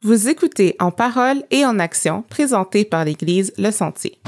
Vous 0.00 0.28
écoutez 0.28 0.76
En 0.78 0.92
parole 0.92 1.42
et 1.50 1.66
en 1.66 1.80
action, 1.80 2.22
présenté 2.30 2.84
par 2.84 3.04
l'Église 3.04 3.52
Le 3.58 3.72
Sentier. 3.72 4.20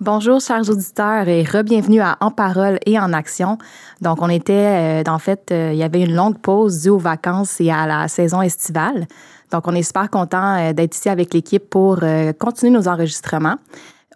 Bonjour, 0.00 0.40
chers 0.40 0.68
auditeurs, 0.68 1.28
et 1.28 1.44
re-bienvenue 1.44 2.00
à 2.00 2.16
En 2.20 2.32
parole 2.32 2.80
et 2.84 2.98
en 2.98 3.12
action. 3.12 3.58
Donc, 4.00 4.20
on 4.22 4.28
était, 4.28 5.04
euh, 5.06 5.08
en 5.08 5.20
fait, 5.20 5.52
euh, 5.52 5.70
il 5.72 5.78
y 5.78 5.84
avait 5.84 6.02
une 6.02 6.16
longue 6.16 6.40
pause 6.40 6.82
due 6.82 6.88
aux 6.88 6.98
vacances 6.98 7.60
et 7.60 7.70
à 7.70 7.86
la 7.86 8.08
saison 8.08 8.42
estivale. 8.42 9.06
Donc, 9.52 9.68
on 9.68 9.74
est 9.76 9.84
super 9.84 10.10
content 10.10 10.58
euh, 10.58 10.72
d'être 10.72 10.96
ici 10.96 11.10
avec 11.10 11.32
l'équipe 11.32 11.70
pour 11.70 12.00
continuer 12.40 12.72
nos 12.72 12.88
enregistrements. 12.88 13.58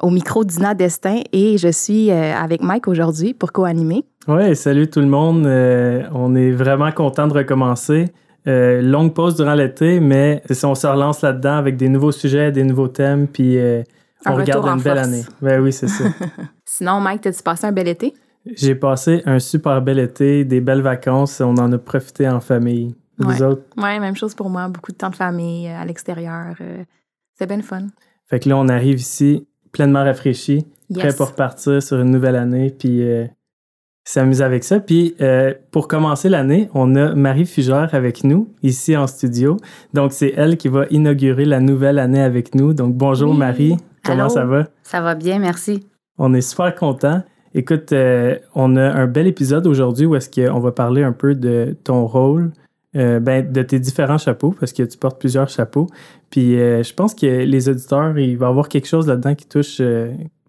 Au 0.00 0.10
micro 0.10 0.42
Dina 0.42 0.74
Destin 0.74 1.22
et 1.32 1.58
je 1.58 1.68
suis 1.68 2.10
avec 2.10 2.60
Mike 2.60 2.88
aujourd'hui 2.88 3.34
pour 3.34 3.52
co-animer. 3.52 4.04
Oui, 4.28 4.56
salut 4.56 4.88
tout 4.88 5.00
le 5.00 5.06
monde. 5.06 5.46
on 5.46 6.34
est 6.34 6.50
vraiment 6.50 6.90
content 6.92 7.28
de 7.28 7.34
recommencer. 7.34 8.06
longue 8.46 9.14
pause 9.14 9.36
durant 9.36 9.54
l'été, 9.54 10.00
mais 10.00 10.42
on 10.64 10.74
se 10.74 10.86
relance 10.86 11.22
là-dedans 11.22 11.56
avec 11.56 11.76
des 11.76 11.88
nouveaux 11.88 12.12
sujets, 12.12 12.50
des 12.52 12.64
nouveaux 12.64 12.88
thèmes, 12.88 13.28
puis 13.28 13.58
on 14.26 14.34
regarde 14.34 14.66
une 14.66 14.82
belle 14.82 14.98
année. 14.98 15.22
Ben 15.40 15.60
oui, 15.60 15.72
c'est 15.72 15.88
ça. 15.88 16.04
Sinon, 16.64 17.00
Mike, 17.00 17.22
t'as-tu 17.22 17.42
passé 17.42 17.66
un 17.66 17.72
bel 17.72 17.88
été? 17.88 18.14
J'ai 18.54 18.74
passé 18.74 19.22
un 19.26 19.38
super 19.38 19.82
bel 19.82 19.98
été, 19.98 20.44
des 20.44 20.60
belles 20.60 20.82
vacances. 20.82 21.40
On 21.40 21.56
en 21.56 21.72
a 21.72 21.78
profité 21.78 22.28
en 22.28 22.40
famille. 22.40 22.94
Vous 23.18 23.42
autres? 23.42 23.62
Oui, 23.76 23.98
même 23.98 24.16
chose 24.16 24.34
pour 24.34 24.50
moi. 24.50 24.68
Beaucoup 24.68 24.92
de 24.92 24.96
temps 24.96 25.10
de 25.10 25.16
famille 25.16 25.68
euh, 25.68 25.80
à 25.80 25.84
l'extérieur. 25.84 26.54
Euh, 26.60 26.84
c'est 27.34 27.46
bien 27.46 27.60
fun. 27.62 27.86
Fait 28.26 28.40
que 28.40 28.48
là, 28.48 28.56
on 28.56 28.68
arrive 28.68 28.98
ici 28.98 29.46
pleinement 29.72 30.04
rafraîchi, 30.04 30.66
prêt 30.94 31.14
pour 31.14 31.34
partir 31.34 31.82
sur 31.82 32.00
une 32.00 32.10
nouvelle 32.10 32.36
année, 32.36 32.70
puis 32.70 33.02
euh, 33.02 33.26
s'amuser 34.08 34.44
avec 34.44 34.64
ça. 34.64 34.80
Puis 34.80 35.14
pour 35.70 35.88
commencer 35.88 36.28
l'année, 36.28 36.70
on 36.74 36.94
a 36.94 37.14
Marie 37.14 37.44
Fugère 37.44 37.90
avec 37.92 38.24
nous 38.24 38.48
ici 38.62 38.96
en 38.96 39.06
studio. 39.06 39.56
Donc 39.92 40.12
c'est 40.12 40.32
elle 40.36 40.56
qui 40.56 40.68
va 40.68 40.86
inaugurer 40.90 41.44
la 41.44 41.60
nouvelle 41.60 41.98
année 41.98 42.22
avec 42.22 42.54
nous. 42.54 42.72
Donc 42.72 42.94
bonjour 42.94 43.34
Marie. 43.34 43.76
Comment 44.04 44.28
ça 44.28 44.44
va? 44.44 44.68
Ça 44.82 45.00
va 45.00 45.14
bien, 45.14 45.38
merci. 45.38 45.86
On 46.18 46.32
est 46.32 46.40
super 46.40 46.74
content. 46.74 47.22
Écoute, 47.54 47.92
euh, 47.92 48.36
on 48.54 48.76
a 48.76 48.82
un 48.82 49.06
bel 49.06 49.26
épisode 49.26 49.66
aujourd'hui 49.66 50.06
où 50.06 50.14
est-ce 50.14 50.30
qu'on 50.30 50.60
va 50.60 50.72
parler 50.72 51.02
un 51.02 51.12
peu 51.12 51.34
de 51.34 51.74
ton 51.84 52.06
rôle, 52.06 52.52
euh, 52.96 53.18
ben, 53.18 53.50
de 53.50 53.62
tes 53.62 53.78
différents 53.78 54.18
chapeaux, 54.18 54.54
parce 54.58 54.72
que 54.72 54.82
tu 54.82 54.98
portes 54.98 55.18
plusieurs 55.18 55.48
chapeaux. 55.48 55.86
Puis 56.30 56.60
euh, 56.60 56.82
je 56.82 56.92
pense 56.92 57.14
que 57.14 57.26
les 57.26 57.68
auditeurs, 57.68 58.18
il 58.18 58.36
va 58.36 58.46
y 58.46 58.48
avoir 58.48 58.68
quelque 58.68 58.86
chose 58.86 59.06
là-dedans 59.08 59.34
qui 59.34 59.46
touche 59.46 59.80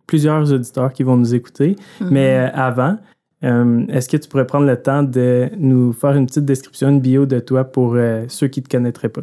plusieurs 0.06 0.52
auditeurs 0.52 0.94
qui 0.94 1.04
vont 1.04 1.18
nous 1.18 1.34
écouter. 1.34 1.76
Mm-hmm. 2.02 2.08
Mais 2.12 2.52
avant, 2.54 2.98
est-ce 3.42 4.10
que 4.10 4.18
tu 4.18 4.28
pourrais 4.28 4.48
prendre 4.48 4.66
le 4.66 4.82
temps 4.82 5.04
de 5.04 5.50
nous 5.58 5.94
faire 5.94 6.14
une 6.14 6.26
petite 6.26 6.46
description, 6.46 6.90
une 6.90 7.02
bio 7.02 7.26
de 7.26 7.40
toi 7.40 7.64
pour 7.66 7.98
ceux 8.28 8.48
qui 8.48 8.62
ne 8.62 8.66
te 8.66 8.70
connaîtraient 8.70 9.10
pas? 9.10 9.22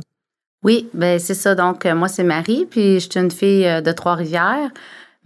Oui, 0.64 0.88
ben 0.94 1.18
c'est 1.18 1.34
ça. 1.34 1.54
Donc, 1.54 1.84
euh, 1.84 1.94
moi, 1.94 2.08
c'est 2.08 2.24
Marie, 2.24 2.66
puis 2.68 2.98
je 2.98 3.10
suis 3.10 3.20
une 3.20 3.30
fille 3.30 3.66
euh, 3.66 3.82
de 3.82 3.92
Trois-Rivières, 3.92 4.70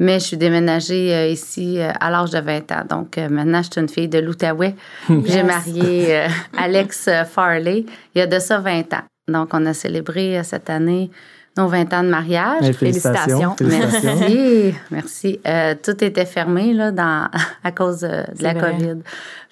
mais 0.01 0.19
je 0.19 0.25
suis 0.25 0.37
déménagée 0.37 1.15
euh, 1.15 1.29
ici 1.29 1.79
à 1.81 2.11
l'âge 2.11 2.31
de 2.31 2.41
20 2.41 2.73
ans. 2.73 2.85
Donc, 2.91 3.17
maintenant, 3.17 3.63
je 3.63 3.71
suis 3.71 3.81
une 3.81 3.89
fille 3.89 4.09
de 4.09 4.19
l'Outaouais. 4.19 4.75
J'ai 5.25 5.45
marié 5.45 6.27
Alex 6.57 7.09
Farley 7.31 7.87
il 8.15 8.19
y 8.19 8.21
a 8.21 8.27
de 8.27 8.39
ça 8.41 8.59
20 8.59 8.93
ans. 8.95 9.05
Donc, 9.29 9.51
on 9.53 9.65
a 9.67 9.75
célébré 9.75 10.43
cette 10.43 10.71
année 10.71 11.11
nos 11.59 11.69
20 11.69 11.93
ans 11.93 12.03
de 12.03 12.09
mariage. 12.09 12.73
félicitations. 12.73 13.57
Merci. 13.61 14.75
Merci. 14.91 15.41
tout 15.83 16.05
était 16.05 16.27
fermé 16.27 16.73
là, 16.73 16.91
dans, 16.91 17.29
à 17.65 17.73
cause 17.73 18.01
de 18.01 18.43
la 18.43 18.55
COVID. 18.55 19.03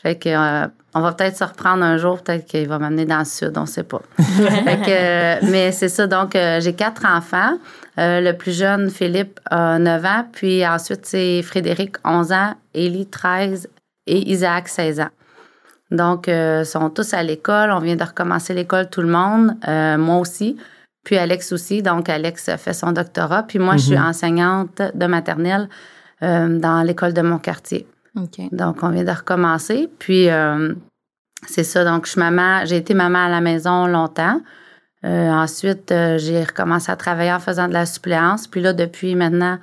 Fait 0.02 0.16
que 0.16 0.68
on 0.96 1.02
va 1.02 1.12
peut-être 1.12 1.36
se 1.36 1.44
reprendre 1.44 1.84
un 1.84 1.98
jour, 1.98 2.22
peut-être 2.22 2.46
qu'il 2.46 2.66
va 2.66 2.78
m'amener 2.78 3.04
dans 3.04 3.18
le 3.18 3.26
sud, 3.26 3.52
on 3.56 3.62
ne 3.62 3.66
sait 3.66 3.82
pas. 3.82 4.00
Euh, 4.88 5.36
mais 5.42 5.72
c'est 5.72 5.88
ça, 5.88 6.06
donc 6.06 6.36
euh, 6.36 6.60
j'ai 6.60 6.72
quatre 6.72 7.04
enfants. 7.04 7.58
Euh, 7.98 8.20
le 8.20 8.32
plus 8.32 8.56
jeune, 8.56 8.88
Philippe, 8.88 9.40
a 9.50 9.78
9 9.78 10.04
ans, 10.04 10.24
puis 10.32 10.66
ensuite 10.66 11.04
c'est 11.04 11.42
Frédéric, 11.42 11.96
11 12.04 12.32
ans, 12.32 12.54
Élie, 12.72 13.06
13 13.06 13.68
et 14.06 14.30
Isaac, 14.30 14.68
16 14.68 15.00
ans. 15.00 15.08
Donc, 15.90 16.28
ils 16.28 16.64
sont 16.64 16.88
tous 16.90 17.14
à 17.14 17.22
l'école. 17.22 17.70
On 17.72 17.80
vient 17.80 17.96
de 17.96 18.04
recommencer 18.04 18.54
l'école, 18.54 18.88
tout 18.88 19.02
le 19.02 19.08
monde. 19.08 19.54
moi 19.98 20.18
aussi. 20.18 20.56
Puis 21.06 21.16
Alex 21.16 21.52
aussi. 21.52 21.82
Donc, 21.82 22.10
Alex 22.10 22.50
fait 22.58 22.74
son 22.74 22.92
doctorat. 22.92 23.44
Puis 23.44 23.58
moi, 23.58 23.78
je 23.78 23.84
suis 23.84 23.94
mm-hmm. 23.94 24.10
enseignante 24.10 24.82
de 24.94 25.06
maternelle 25.06 25.68
dans 26.20 26.82
l'école 26.84 27.12
de 27.12 27.22
mon 27.22 27.38
quartier. 27.38 27.86
Donc, 28.52 28.78
on 28.82 28.90
vient 28.90 29.04
de 29.04 29.10
recommencer. 29.10 29.88
Puis, 29.98 30.28
euh, 30.30 30.74
c'est 31.46 31.64
ça. 31.64 31.84
Donc, 31.84 32.06
je 32.06 32.12
suis 32.12 32.20
maman. 32.20 32.64
J'ai 32.64 32.76
été 32.76 32.94
maman 32.94 33.26
à 33.26 33.28
la 33.28 33.40
maison 33.40 33.86
longtemps. 33.86 34.40
Euh, 35.04 35.30
ensuite, 35.30 35.92
euh, 35.92 36.16
j'ai 36.18 36.42
recommencé 36.42 36.90
à 36.90 36.96
travailler 36.96 37.32
en 37.32 37.40
faisant 37.40 37.68
de 37.68 37.74
la 37.74 37.84
suppléance. 37.84 38.48
Puis 38.48 38.60
là, 38.60 38.72
depuis 38.72 39.14
maintenant 39.14 39.58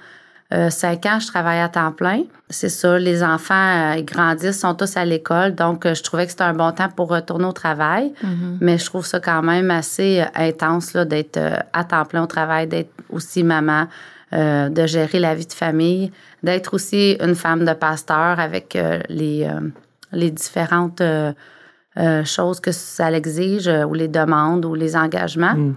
cinq 0.69 1.05
ans, 1.05 1.19
je 1.19 1.27
travaille 1.27 1.59
à 1.59 1.69
temps 1.69 1.91
plein. 1.91 2.23
C'est 2.49 2.69
ça. 2.69 2.99
Les 2.99 3.23
enfants, 3.23 3.93
ils 3.93 4.05
grandissent, 4.05 4.59
sont 4.59 4.75
tous 4.75 4.97
à 4.97 5.05
l'école. 5.05 5.55
Donc, 5.55 5.87
je 5.91 6.03
trouvais 6.03 6.25
que 6.25 6.31
c'était 6.31 6.43
un 6.43 6.53
bon 6.53 6.71
temps 6.71 6.89
pour 6.89 7.09
retourner 7.09 7.45
au 7.45 7.53
travail. 7.53 8.13
Mm-hmm. 8.23 8.57
Mais 8.61 8.77
je 8.77 8.85
trouve 8.85 9.05
ça 9.05 9.19
quand 9.19 9.41
même 9.41 9.71
assez 9.71 10.23
intense 10.35 10.95
d'être 10.95 11.39
à 11.73 11.83
temps 11.83 12.05
plein 12.05 12.23
au 12.23 12.27
travail, 12.27 12.67
d'être 12.67 12.91
aussi 13.09 13.43
maman. 13.43 13.87
Euh, 14.33 14.69
de 14.69 14.87
gérer 14.87 15.19
la 15.19 15.35
vie 15.35 15.45
de 15.45 15.53
famille, 15.53 16.11
d'être 16.41 16.73
aussi 16.73 17.15
une 17.21 17.35
femme 17.35 17.65
de 17.65 17.73
pasteur 17.73 18.39
avec 18.39 18.75
euh, 18.75 18.99
les, 19.07 19.43
euh, 19.43 19.59
les 20.11 20.31
différentes 20.31 21.03
choses 22.25 22.59
que 22.59 22.71
ça 22.71 23.11
l'exige 23.11 23.67
ou 23.67 23.93
les 23.93 24.07
demandes 24.07 24.65
ou 24.65 24.73
les 24.73 24.95
engagements. 24.95 25.53
Mm. 25.53 25.75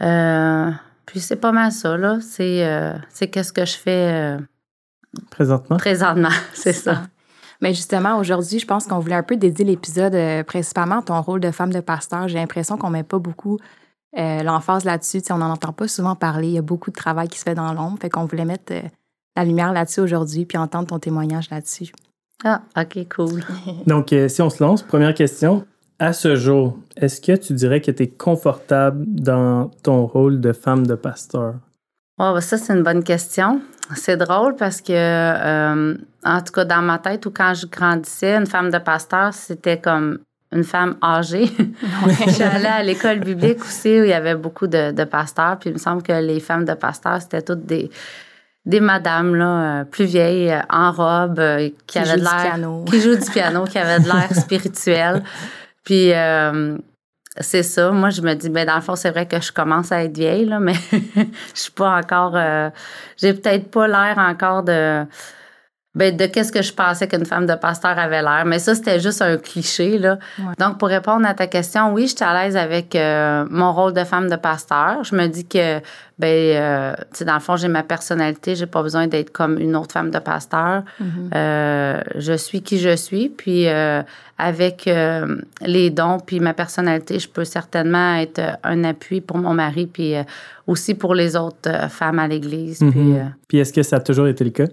Mm. 0.00 0.78
Puis 1.08 1.20
c'est 1.20 1.36
pas 1.36 1.52
mal 1.52 1.72
ça, 1.72 1.96
là. 1.96 2.18
C'est 2.20 3.28
qu'est-ce 3.30 3.52
que 3.52 3.64
je 3.64 3.76
fais 3.76 4.36
présentement. 5.30 5.76
Présentement, 5.76 6.28
c'est 6.54 6.72
ça. 6.72 7.02
Mais 7.60 7.74
justement, 7.74 8.18
aujourd'hui, 8.18 8.60
je 8.60 8.66
pense 8.66 8.86
qu'on 8.86 9.00
voulait 9.00 9.16
un 9.16 9.22
peu 9.24 9.36
dédier 9.36 9.64
l'épisode 9.64 10.16
principalement 10.46 11.00
à 11.00 11.02
ton 11.02 11.20
rôle 11.20 11.40
de 11.40 11.50
femme 11.50 11.72
de 11.72 11.80
pasteur. 11.80 12.28
J'ai 12.28 12.38
l'impression 12.38 12.76
qu'on 12.76 12.90
met 12.90 13.02
pas 13.02 13.18
beaucoup 13.18 13.58
euh, 14.16 14.42
l'emphase 14.42 14.84
là-dessus, 14.84 15.22
on 15.30 15.38
n'en 15.38 15.50
entend 15.50 15.72
pas 15.72 15.86
souvent 15.86 16.14
parler. 16.14 16.48
Il 16.48 16.54
y 16.54 16.58
a 16.58 16.62
beaucoup 16.62 16.90
de 16.90 16.96
travail 16.96 17.28
qui 17.28 17.38
se 17.38 17.44
fait 17.44 17.54
dans 17.54 17.72
l'ombre. 17.72 17.98
Fait 18.00 18.08
qu'on 18.08 18.24
voulait 18.24 18.44
mettre 18.44 18.72
euh, 18.72 18.82
la 19.36 19.44
lumière 19.44 19.72
là-dessus 19.72 20.00
aujourd'hui 20.00 20.46
puis 20.46 20.56
entendre 20.56 20.88
ton 20.88 20.98
témoignage 20.98 21.50
là-dessus. 21.50 21.92
Ah, 22.44 22.62
OK, 22.76 23.06
cool. 23.14 23.42
Donc, 23.86 24.12
euh, 24.12 24.28
si 24.28 24.40
on 24.40 24.48
se 24.48 24.62
lance, 24.62 24.82
première 24.82 25.12
question. 25.12 25.66
À 25.98 26.12
ce 26.12 26.36
jour, 26.36 26.78
est-ce 26.96 27.20
que 27.20 27.36
tu 27.36 27.52
dirais 27.54 27.80
que 27.80 27.90
tu 27.90 28.04
es 28.04 28.08
confortable 28.08 29.04
dans 29.06 29.70
ton 29.82 30.06
rôle 30.06 30.40
de 30.40 30.52
femme 30.52 30.86
de 30.86 30.94
pasteur? 30.94 31.54
Oh, 32.18 32.36
ça, 32.40 32.56
c'est 32.56 32.72
une 32.72 32.82
bonne 32.82 33.02
question. 33.02 33.60
C'est 33.96 34.16
drôle 34.16 34.54
parce 34.56 34.80
que, 34.80 35.94
en 36.24 36.40
tout 36.42 36.52
cas, 36.52 36.64
dans 36.64 36.82
ma 36.82 36.98
tête 36.98 37.26
ou 37.26 37.30
quand 37.30 37.54
je 37.54 37.66
grandissais, 37.66 38.36
une 38.36 38.46
femme 38.46 38.70
de 38.70 38.78
pasteur, 38.78 39.32
c'était 39.34 39.80
comme 39.80 40.18
une 40.52 40.64
femme 40.64 40.96
âgée. 41.02 41.50
J'allais 42.38 42.68
à 42.68 42.82
l'école 42.82 43.20
biblique 43.20 43.60
aussi 43.60 44.00
où 44.00 44.04
il 44.04 44.10
y 44.10 44.14
avait 44.14 44.34
beaucoup 44.34 44.66
de, 44.66 45.04
pasteurs. 45.04 45.58
Puis 45.58 45.70
il 45.70 45.74
me 45.74 45.78
semble 45.78 46.02
que 46.02 46.12
les 46.12 46.40
femmes 46.40 46.64
de 46.64 46.74
pasteurs, 46.74 47.20
c'était 47.20 47.42
toutes 47.42 47.66
des, 47.66 47.90
des 48.64 48.80
madames 48.80 49.34
là, 49.34 49.80
euh, 49.80 49.84
plus 49.84 50.04
vieilles, 50.04 50.50
euh, 50.50 50.60
en 50.70 50.92
robe, 50.92 51.38
euh, 51.38 51.68
qui, 51.86 51.98
avaient 51.98 52.16
de 52.16 52.22
l'air. 52.22 52.84
Qui 52.86 53.00
jouent 53.00 53.16
du 53.16 53.30
piano, 53.30 53.64
qui 53.64 53.78
avaient 53.78 54.00
de 54.00 54.08
l'air 54.08 54.28
spirituel. 54.34 55.22
Puis 55.88 56.12
c'est 57.40 57.62
ça. 57.62 57.90
Moi, 57.92 58.10
je 58.10 58.20
me 58.20 58.34
dis, 58.34 58.50
ben 58.50 58.66
dans 58.66 58.74
le 58.74 58.82
fond, 58.82 58.94
c'est 58.94 59.10
vrai 59.10 59.26
que 59.26 59.40
je 59.40 59.50
commence 59.50 59.90
à 59.90 60.04
être 60.04 60.14
vieille, 60.14 60.44
là, 60.44 60.60
mais 60.60 60.74
je 60.92 61.30
suis 61.54 61.72
pas 61.72 61.96
encore. 61.96 62.36
J'ai 63.16 63.32
peut-être 63.32 63.70
pas 63.70 63.88
l'air 63.88 64.18
encore 64.18 64.64
de 64.64 65.06
ben, 65.94 66.14
de 66.14 66.26
qu'est-ce 66.26 66.52
que 66.52 66.60
je 66.60 66.72
pensais 66.72 67.08
qu'une 67.08 67.24
femme 67.24 67.46
de 67.46 67.54
pasteur 67.54 67.98
avait 67.98 68.20
l'air? 68.20 68.44
Mais 68.46 68.58
ça, 68.58 68.74
c'était 68.74 69.00
juste 69.00 69.22
un 69.22 69.36
cliché. 69.38 69.98
Là. 69.98 70.18
Donc, 70.58 70.78
pour 70.78 70.88
répondre 70.88 71.26
à 71.26 71.32
ta 71.32 71.46
question, 71.46 71.92
oui, 71.94 72.06
j'étais 72.06 72.24
à 72.24 72.44
l'aise 72.44 72.56
avec 72.56 72.94
euh, 72.94 73.46
mon 73.50 73.72
rôle 73.72 73.94
de 73.94 74.04
femme 74.04 74.28
de 74.28 74.36
pasteur. 74.36 75.02
Je 75.02 75.16
me 75.16 75.26
dis 75.26 75.46
que, 75.46 75.78
ben, 76.18 76.26
euh, 76.28 76.94
dans 77.24 77.34
le 77.34 77.40
fond, 77.40 77.56
j'ai 77.56 77.68
ma 77.68 77.82
personnalité. 77.82 78.54
J'ai 78.54 78.66
pas 78.66 78.82
besoin 78.82 79.06
d'être 79.06 79.32
comme 79.32 79.58
une 79.58 79.74
autre 79.74 79.92
femme 79.92 80.10
de 80.10 80.18
pasteur. 80.18 80.82
Mm-hmm. 81.00 81.34
Euh, 81.34 82.00
je 82.16 82.34
suis 82.34 82.62
qui 82.62 82.78
je 82.78 82.94
suis. 82.94 83.30
Puis, 83.30 83.66
avec 84.36 84.88
les 85.62 85.90
dons 85.90 86.18
puis 86.24 86.38
ma 86.38 86.52
personnalité, 86.54 87.18
je 87.18 87.28
peux 87.28 87.44
certainement 87.44 88.14
être 88.16 88.40
un 88.62 88.84
appui 88.84 89.20
pour 89.20 89.38
mon 89.38 89.54
mari 89.54 89.86
puis 89.86 90.14
aussi 90.66 90.94
pour 90.94 91.14
les 91.14 91.34
autres 91.34 91.88
femmes 91.88 92.18
à 92.20 92.28
l'Église. 92.28 92.82
Mm-hmm. 92.82 93.32
puis 93.48 93.58
est-ce 93.58 93.72
que 93.72 93.82
ça 93.82 93.96
a 93.96 94.00
toujours 94.00 94.28
été 94.28 94.44
le 94.44 94.50
cas? 94.50 94.66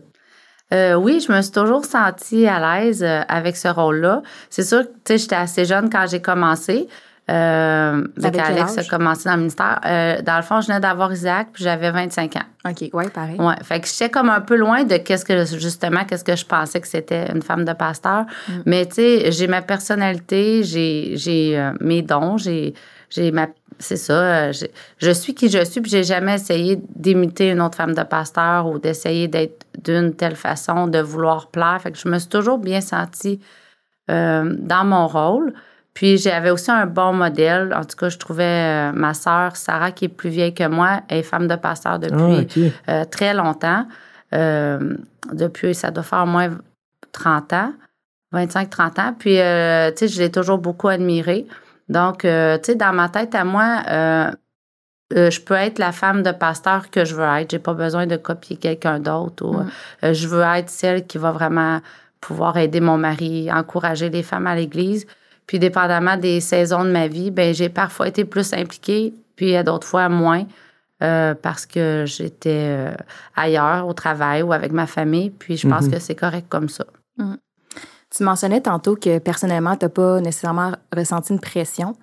Euh, 0.74 0.96
oui, 0.96 1.24
je 1.26 1.32
me 1.32 1.42
suis 1.42 1.52
toujours 1.52 1.86
sentie 1.86 2.48
à 2.48 2.60
l'aise 2.60 3.04
euh, 3.04 3.22
avec 3.28 3.56
ce 3.56 3.68
rôle-là. 3.68 4.24
C'est 4.50 4.64
sûr 4.64 4.84
que 5.04 5.18
j'étais 5.18 5.36
assez 5.36 5.66
jeune 5.66 5.90
quand 5.90 6.06
j'ai 6.10 6.22
commencé. 6.22 6.88
Euh, 7.28 8.04
avec 8.24 8.40
Alex 8.40 8.78
a 8.78 8.84
commencé 8.84 9.28
dans 9.28 9.34
le 9.34 9.40
ministère. 9.40 9.82
Euh, 9.86 10.22
dans 10.22 10.38
le 10.38 10.44
fond, 10.44 10.62
je 10.62 10.68
venais 10.68 10.80
d'avoir 10.80 11.12
Isaac, 11.12 11.48
puis 11.54 11.64
j'avais 11.64 11.90
25 11.90 12.36
ans. 12.36 12.70
OK, 12.70 12.90
ouais, 12.94 13.10
pareil. 13.10 13.40
Ouais, 13.40 13.56
fait 13.64 13.80
que 13.80 13.88
j'étais 13.88 14.10
comme 14.10 14.30
un 14.30 14.42
peu 14.42 14.56
loin 14.56 14.84
de 14.84 14.98
qu'est-ce 14.98 15.26
que, 15.26 15.44
justement, 15.58 16.04
qu'est-ce 16.06 16.24
que 16.24 16.36
je 16.36 16.46
pensais 16.46 16.80
que 16.80 16.88
c'était 16.88 17.32
une 17.32 17.42
femme 17.42 17.66
de 17.66 17.74
pasteur. 17.74 18.26
Mm. 18.48 18.54
Mais, 18.68 18.86
tu 18.86 18.96
sais, 18.96 19.32
j'ai 19.32 19.48
ma 19.48 19.64
personnalité, 19.64 20.64
j'ai, 20.64 21.14
j'ai 21.16 21.58
euh, 21.58 21.72
mes 21.80 22.04
dons, 22.04 22.38
j'ai, 22.38 22.76
j'ai 23.10 23.32
ma, 23.32 23.48
c'est 23.80 23.98
ça, 23.98 24.48
euh, 24.48 24.54
je 25.00 25.12
suis 25.12 25.34
qui 25.34 25.50
je 25.50 25.64
suis, 25.64 25.82
puis 25.82 25.92
j'ai 25.92 26.04
jamais 26.04 26.36
essayé 26.36 26.80
d'imiter 26.96 27.50
une 27.50 27.62
autre 27.62 27.76
femme 27.76 27.94
de 27.94 28.04
pasteur 28.04 28.68
ou 28.68 28.80
d'essayer 28.80 29.28
d'être 29.28 29.66
d'une 29.84 30.16
telle 30.16 30.36
façon, 30.36 30.88
de 30.88 31.00
vouloir 31.00 31.48
plaire. 31.48 31.80
Fait 31.82 31.92
que 31.92 31.98
je 31.98 32.08
me 32.08 32.18
suis 32.20 32.30
toujours 32.30 32.58
bien 32.58 32.82
sentie 32.82 33.40
euh, 34.10 34.56
dans 34.60 34.86
mon 34.86 35.08
rôle. 35.08 35.54
Puis 35.94 36.18
j'avais 36.18 36.50
aussi 36.50 36.72
un 36.72 36.86
bon 36.86 37.14
modèle. 37.14 37.74
En 37.74 37.84
tout 37.84 37.96
cas, 37.98 38.10
je 38.10 38.18
trouvais 38.18 38.44
euh, 38.44 38.92
ma 38.94 39.14
sœur 39.14 39.56
Sarah, 39.56 39.92
qui 39.92 40.06
est 40.06 40.10
plus 40.10 40.30
vieille 40.30 40.54
que 40.54 40.68
moi, 40.68 41.02
est 41.10 41.24
femme 41.24 41.48
de 41.48 41.56
pasteur 41.56 42.00
depuis 42.00 42.72
ah, 42.88 42.92
euh, 42.92 43.06
très 43.06 43.34
longtemps. 43.34 43.88
depuis, 44.32 45.74
ça 45.74 45.92
doit 45.92 46.04
faire 46.04 46.24
au 46.24 46.28
moins 46.28 46.50
30 47.12 47.54
ans, 47.54 47.74
25-30 48.34 49.02
ans. 49.02 49.16
Puis, 49.18 49.32
tu 49.32 49.38
sais, 49.38 50.08
je 50.08 50.22
l'ai 50.22 50.32
toujours 50.32 50.58
beaucoup 50.58 50.88
admirée. 50.88 51.46
Donc, 51.90 52.20
tu 52.22 52.28
sais, 52.28 52.76
dans 52.76 52.94
ma 52.94 53.10
tête 53.10 53.36
à 53.36 53.44
moi, 53.44 53.84
je 55.12 55.40
peux 55.40 55.54
être 55.54 55.80
la 55.80 55.92
femme 55.92 56.24
de 56.24 56.32
pasteur 56.32 56.90
que 56.90 57.06
je 57.06 57.16
veux 57.16 57.24
être. 57.24 57.52
J'ai 57.52 57.60
pas 57.60 57.74
besoin 57.74 58.08
de 58.08 58.16
copier 58.16 58.58
quelqu'un 58.58 59.00
d'autre. 59.00 59.46
Ou, 59.46 59.58
mm. 59.60 60.14
je 60.14 60.28
veux 60.28 60.42
être 60.42 60.70
celle 60.70 61.06
qui 61.06 61.18
va 61.18 61.32
vraiment 61.32 61.82
pouvoir 62.22 62.58
aider 62.58 62.82
mon 62.82 62.98
mari, 62.98 63.52
encourager 63.52 64.10
les 64.10 64.24
femmes 64.24 64.48
à 64.48 64.56
l'église. 64.56 65.06
Puis, 65.48 65.60
dépendamment 65.60 66.18
des 66.18 66.40
saisons 66.40 66.84
de 66.84 66.90
ma 66.90 67.08
vie, 67.08 67.30
ben 67.30 67.54
j'ai 67.54 67.70
parfois 67.70 68.08
été 68.08 68.26
plus 68.26 68.52
impliquée, 68.54 69.14
puis 69.36 69.64
d'autres 69.64 69.88
fois 69.88 70.10
moins, 70.10 70.46
euh, 71.04 71.36
parce 71.36 71.66
que 71.66 72.06
j'étais 72.08 72.68
euh, 72.70 72.96
ailleurs, 73.36 73.88
au 73.88 73.94
travail 73.94 74.42
ou 74.42 74.54
avec 74.54 74.72
ma 74.72 74.88
famille. 74.88 75.30
Puis, 75.30 75.58
je 75.58 75.68
pense 75.68 75.86
mhm. 75.86 75.92
que 75.92 76.00
c'est 76.00 76.16
correct 76.16 76.48
comme 76.50 76.70
ça. 76.70 76.86
Mhm. 77.18 77.38
Tu 78.16 78.24
mentionnais 78.24 78.62
tantôt 78.62 78.96
que 78.96 79.20
personnellement, 79.20 79.76
tu 79.76 79.86
n'as 79.86 79.90
pas 79.90 80.22
nécessairement 80.22 80.72
ressenti 80.96 81.34
une 81.34 81.40
pression. 81.40 81.96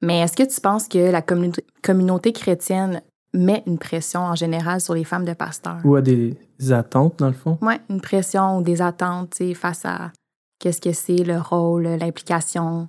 Mais 0.00 0.20
est-ce 0.20 0.36
que 0.36 0.42
tu 0.42 0.60
penses 0.60 0.88
que 0.88 1.10
la 1.10 1.22
communauté 1.22 2.32
chrétienne 2.32 3.02
met 3.34 3.62
une 3.66 3.78
pression 3.78 4.20
en 4.20 4.34
général 4.34 4.80
sur 4.80 4.94
les 4.94 5.04
femmes 5.04 5.24
de 5.24 5.34
pasteurs? 5.34 5.80
Ou 5.84 5.96
à 5.96 6.00
des 6.00 6.36
attentes, 6.70 7.18
dans 7.18 7.26
le 7.26 7.34
fond? 7.34 7.58
Oui, 7.60 7.74
une 7.90 8.00
pression 8.00 8.58
ou 8.58 8.62
des 8.62 8.80
attentes 8.80 9.42
face 9.54 9.84
à 9.84 10.12
qu'est-ce 10.58 10.80
que 10.80 10.92
c'est, 10.92 11.24
le 11.24 11.38
rôle, 11.38 11.84
l'implication? 11.84 12.88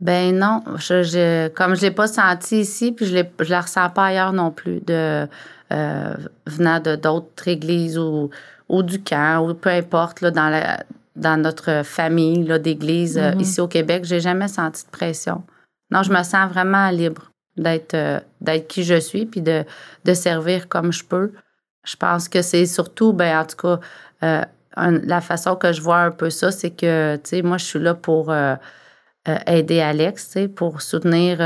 Ben 0.00 0.36
non, 0.36 0.62
je, 0.76 1.48
comme 1.48 1.74
je 1.74 1.82
l'ai 1.82 1.90
pas 1.90 2.08
senti 2.08 2.60
ici, 2.60 2.92
puis 2.92 3.06
je 3.06 3.16
ne 3.16 3.48
la 3.48 3.60
ressens 3.62 3.88
pas 3.90 4.06
ailleurs 4.06 4.32
non 4.32 4.50
plus, 4.50 4.80
de 4.80 5.26
euh, 5.72 6.14
venant 6.46 6.80
de 6.80 6.96
d'autres 6.96 7.48
églises 7.48 7.96
ou, 7.96 8.28
ou 8.68 8.82
du 8.82 9.02
camp, 9.02 9.48
ou 9.48 9.54
peu 9.54 9.70
importe, 9.70 10.20
là, 10.20 10.30
dans, 10.30 10.50
la, 10.50 10.84
dans 11.16 11.40
notre 11.40 11.82
famille 11.84 12.44
d'église 12.60 13.18
euh, 13.18 13.32
mm-hmm. 13.32 13.40
ici 13.40 13.60
au 13.60 13.68
Québec, 13.68 14.04
j'ai 14.04 14.20
jamais 14.20 14.48
senti 14.48 14.84
de 14.84 14.90
pression. 14.90 15.42
Non, 15.90 16.02
je 16.02 16.12
me 16.12 16.22
sens 16.22 16.50
vraiment 16.50 16.90
libre 16.90 17.30
d'être 17.56 17.94
euh, 17.94 18.20
d'être 18.40 18.68
qui 18.68 18.82
je 18.84 18.98
suis, 18.98 19.26
puis 19.26 19.40
de, 19.40 19.64
de 20.04 20.14
servir 20.14 20.68
comme 20.68 20.92
je 20.92 21.04
peux. 21.04 21.32
Je 21.84 21.96
pense 21.96 22.28
que 22.28 22.42
c'est 22.42 22.66
surtout, 22.66 23.12
ben 23.12 23.38
en 23.38 23.44
tout 23.44 23.56
cas, 23.56 23.80
euh, 24.24 24.44
la 24.76 25.20
façon 25.20 25.54
que 25.54 25.72
je 25.72 25.80
vois 25.80 25.98
un 25.98 26.10
peu 26.10 26.30
ça, 26.30 26.50
c'est 26.50 26.70
que, 26.70 27.16
tu 27.16 27.28
sais, 27.28 27.42
moi, 27.42 27.58
je 27.58 27.64
suis 27.64 27.78
là 27.78 27.94
pour 27.94 28.30
euh, 28.30 28.56
aider 29.46 29.80
Alex, 29.80 30.26
tu 30.26 30.32
sais, 30.32 30.48
pour 30.48 30.82
soutenir 30.82 31.38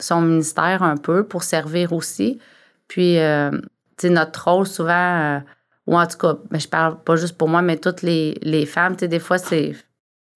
son 0.00 0.20
ministère 0.20 0.82
un 0.82 0.96
peu, 0.96 1.24
pour 1.24 1.44
servir 1.44 1.92
aussi. 1.92 2.40
Puis, 2.88 3.18
tu 3.18 3.60
sais, 3.98 4.10
notre 4.10 4.50
rôle 4.50 4.66
souvent, 4.66 5.40
ou 5.86 5.96
en 5.96 6.06
tout 6.06 6.18
cas, 6.18 6.34
ben, 6.50 6.58
je 6.58 6.68
parle 6.68 6.98
pas 7.02 7.16
juste 7.16 7.36
pour 7.36 7.48
moi, 7.48 7.62
mais 7.62 7.76
toutes 7.76 8.02
les, 8.02 8.38
les 8.42 8.66
femmes, 8.66 8.96
tu 8.96 9.00
sais, 9.00 9.08
des 9.08 9.20
fois, 9.20 9.38
c'est 9.38 9.74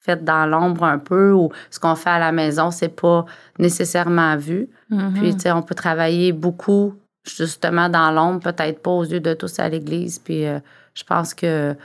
fait 0.01 0.25
dans 0.25 0.47
l'ombre 0.47 0.85
un 0.85 0.99
peu 0.99 1.33
ou 1.33 1.51
ce 1.71 1.79
qu'on 1.79 1.95
fait 1.95 2.11
à 2.11 2.19
la 2.19 2.33
maison, 2.33 2.71
c'est 2.71 2.89
pas 2.89 3.27
nécessairement 3.59 4.37
vu. 4.37 4.69
Mm-hmm. 4.91 5.13
Puis, 5.13 5.35
tu 5.35 5.41
sais, 5.41 5.53
on 5.53 5.63
peut 5.63 5.75
travailler 5.75 6.33
beaucoup 6.33 6.95
justement 7.25 7.89
dans 7.89 8.11
l'ombre, 8.11 8.41
peut-être 8.41 8.83
pas 8.83 8.91
aux 8.91 9.05
yeux 9.05 9.21
de 9.21 9.35
tous 9.35 9.59
à 9.59 9.69
l'Église. 9.69 10.19
Puis, 10.19 10.47
euh, 10.47 10.59
je 10.95 11.05
pense 11.05 11.35
que 11.35 11.77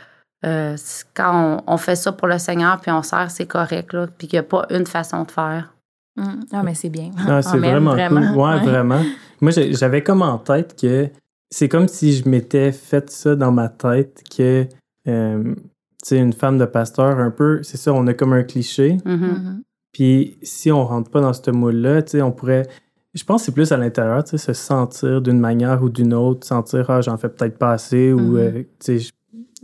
euh, 0.45 0.77
quand 1.13 1.63
on, 1.67 1.77
fait 1.77 1.95
ça 1.95 2.11
pour 2.11 2.27
le 2.27 2.37
Seigneur, 2.37 2.79
puis 2.79 2.91
on 2.91 3.03
sert, 3.03 3.31
c'est 3.31 3.47
correct, 3.47 3.93
là, 3.93 4.07
puis 4.17 4.27
qu'il 4.27 4.37
n'y 4.37 4.45
a 4.45 4.47
pas 4.47 4.65
une 4.69 4.85
façon 4.85 5.23
de 5.23 5.31
faire. 5.31 5.73
Mm. 6.15 6.23
Ah, 6.53 6.63
mais 6.63 6.75
c'est 6.75 6.89
bien. 6.89 7.11
Ah, 7.27 7.41
c'est 7.41 7.57
vraiment, 7.57 7.91
vraiment, 7.91 8.33
cool. 8.33 8.37
Ouais, 8.37 8.59
vraiment. 8.59 9.01
Moi, 9.41 9.51
j'avais 9.51 10.01
comme 10.01 10.21
en 10.21 10.37
tête 10.37 10.79
que 10.79 11.09
c'est 11.49 11.69
comme 11.69 11.87
si 11.87 12.13
je 12.13 12.27
m'étais 12.27 12.71
fait 12.71 13.09
ça 13.09 13.35
dans 13.35 13.51
ma 13.51 13.69
tête 13.69 14.23
que 14.35 14.65
euh, 15.07 15.55
c'est 16.03 16.17
une 16.17 16.33
femme 16.33 16.57
de 16.57 16.65
pasteur, 16.65 17.19
un 17.19 17.31
peu, 17.31 17.63
c'est 17.63 17.77
ça, 17.77 17.93
on 17.93 18.05
a 18.07 18.13
comme 18.13 18.33
un 18.33 18.43
cliché. 18.43 18.97
Mm-hmm. 19.05 19.19
Mm-hmm. 19.19 19.61
Puis 19.91 20.37
si 20.43 20.71
on 20.71 20.85
rentre 20.85 21.09
pas 21.09 21.21
dans 21.21 21.33
ce 21.33 21.49
moule-là, 21.51 22.03
tu 22.03 22.11
sais, 22.11 22.21
on 22.21 22.31
pourrait. 22.31 22.67
Je 23.13 23.23
pense 23.23 23.41
que 23.41 23.45
c'est 23.45 23.51
plus 23.53 23.71
à 23.71 23.77
l'intérieur, 23.77 24.23
tu 24.23 24.31
sais, 24.31 24.37
se 24.37 24.53
sentir 24.53 25.21
d'une 25.21 25.39
manière 25.39 25.81
ou 25.81 25.89
d'une 25.89 26.13
autre, 26.13 26.45
sentir, 26.45 26.89
ah, 26.89 26.99
j'en 27.01 27.17
fais 27.17 27.29
peut-être 27.29 27.57
pas 27.57 27.71
assez, 27.71 28.11
ou, 28.11 28.35
mm-hmm. 28.35 28.57
euh, 28.57 28.63
tu 28.83 28.99
sais, 28.99 29.09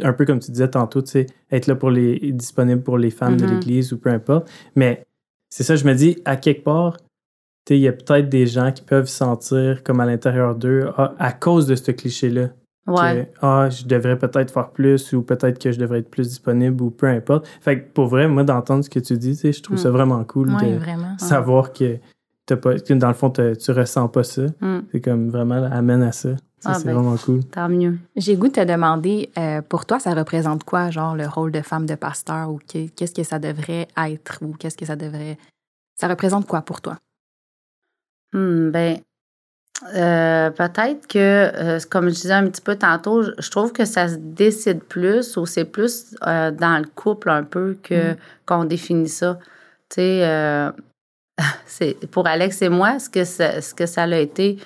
un 0.02 0.14
peu 0.14 0.26
comme 0.26 0.40
tu 0.40 0.52
disais 0.52 0.70
tantôt, 0.70 1.02
tu 1.02 1.12
sais, 1.12 1.28
être 1.52 1.68
là 1.68 1.76
pour 1.76 1.92
les. 1.92 2.32
disponible 2.32 2.82
pour 2.82 2.98
les 2.98 3.12
femmes 3.12 3.38
de 3.38 3.46
l'Église 3.46 3.92
ou 3.94 3.98
peu 3.98 4.10
importe. 4.10 4.50
Mais 4.76 5.06
c'est 5.50 5.64
ça, 5.64 5.76
je 5.76 5.86
me 5.86 5.94
dis, 5.94 6.18
à 6.26 6.38
quelque 6.38 6.64
part, 6.64 6.98
tu 6.98 7.04
il 7.70 7.78
y 7.78 7.88
a 7.88 7.94
peut-être 7.94 8.30
des 8.30 8.48
gens 8.48 8.72
qui 8.72 8.82
peuvent 8.82 9.08
sentir 9.08 9.84
comme 9.84 10.00
à 10.00 10.06
l'intérieur 10.06 10.56
d'eux, 10.56 10.90
ah, 10.98 11.14
à 11.20 11.32
cause 11.32 11.68
de 11.68 11.76
ce 11.76 11.92
cliché-là. 11.92 12.50
Ouais. 12.88 13.32
ah, 13.42 13.70
je 13.70 13.86
devrais 13.86 14.18
peut-être 14.18 14.52
faire 14.52 14.72
plus 14.72 15.14
ou 15.14 15.22
peut-être 15.22 15.60
que 15.60 15.72
je 15.72 15.80
devrais 15.80 16.00
être 16.00 16.10
plus 16.10 16.28
disponible 16.28 16.82
ou 16.82 16.90
peu 16.90 17.08
importe. 17.08 17.48
Fait 17.62 17.80
que 17.80 17.92
pour 17.94 18.08
vrai, 18.08 18.28
moi, 18.28 18.44
d'entendre 18.44 18.84
ce 18.84 18.90
que 18.90 19.00
tu 19.00 19.18
dis, 19.18 19.40
je 19.42 19.62
trouve 19.62 19.78
ça 19.78 19.90
mm. 19.90 19.94
vraiment 19.94 20.24
cool 20.24 20.50
de 20.50 20.80
savoir 21.18 21.72
que, 21.74 22.00
pas, 22.48 22.74
dans 22.90 23.08
le 23.08 23.14
fond, 23.14 23.30
tu 23.30 23.72
ressens 23.72 24.08
pas 24.08 24.24
ça. 24.24 24.44
Mm. 24.60 24.80
C'est 24.92 25.02
comme 25.02 25.30
vraiment 25.30 25.64
amène 25.72 26.02
à 26.02 26.12
ça. 26.12 26.30
Ah, 26.66 26.76
c'est 26.76 26.86
ben, 26.86 26.94
vraiment 26.94 27.18
cool. 27.18 27.44
Tant 27.46 27.70
mieux. 27.70 27.98
J'ai 28.16 28.36
goût 28.36 28.48
de 28.48 28.54
te 28.54 28.66
demander, 28.66 29.32
euh, 29.38 29.62
pour 29.62 29.86
toi, 29.86 30.00
ça 30.00 30.14
représente 30.14 30.64
quoi, 30.64 30.90
genre, 30.90 31.16
le 31.16 31.28
rôle 31.28 31.52
de 31.52 31.62
femme 31.62 31.86
de 31.86 31.96
pasteur 31.96 32.52
ou 32.52 32.60
qu'est-ce 32.68 33.14
que 33.14 33.24
ça 33.24 33.40
devrait 33.40 33.88
être 33.98 34.40
ou 34.42 34.54
qu'est-ce 34.54 34.78
que 34.78 34.86
ça 34.86 34.96
devrait. 34.96 35.38
Ça 35.96 36.08
représente 36.08 36.48
quoi 36.48 36.62
pour 36.62 36.82
toi? 36.82 36.98
Hmm, 38.34 38.70
ben, 38.72 39.02
euh, 39.96 40.52
peut-être 40.52 41.08
que, 41.08 41.18
euh, 41.18 41.80
comme 41.90 42.10
je 42.10 42.14
disais 42.14 42.34
un 42.34 42.48
petit 42.48 42.62
peu 42.62 42.76
tantôt, 42.76 43.24
je 43.24 43.50
trouve 43.50 43.74
que 43.74 43.86
ça 43.86 44.08
se 44.08 44.16
décide 44.16 44.84
plus 44.84 45.38
ou 45.38 45.46
c'est 45.46 45.66
plus 45.66 46.16
euh, 46.28 46.52
dans 46.52 46.78
le 46.78 46.86
couple 46.86 47.30
un 47.30 47.44
peu 47.44 47.78
que 47.82 48.12
mm. 48.12 48.18
qu'on 48.46 48.66
définit 48.66 49.10
ça. 49.10 49.40
Tu 49.90 49.96
sais, 49.96 50.72
c'est 51.66 52.08
pour 52.12 52.28
Alex 52.28 52.62
et 52.62 52.70
moi, 52.70 53.00
ce 53.00 53.10
que 53.10 53.24
ça, 53.24 53.60
ce 53.62 53.74
que 53.74 53.88
ça 53.88 54.04
a 54.04 54.18
été, 54.18 54.60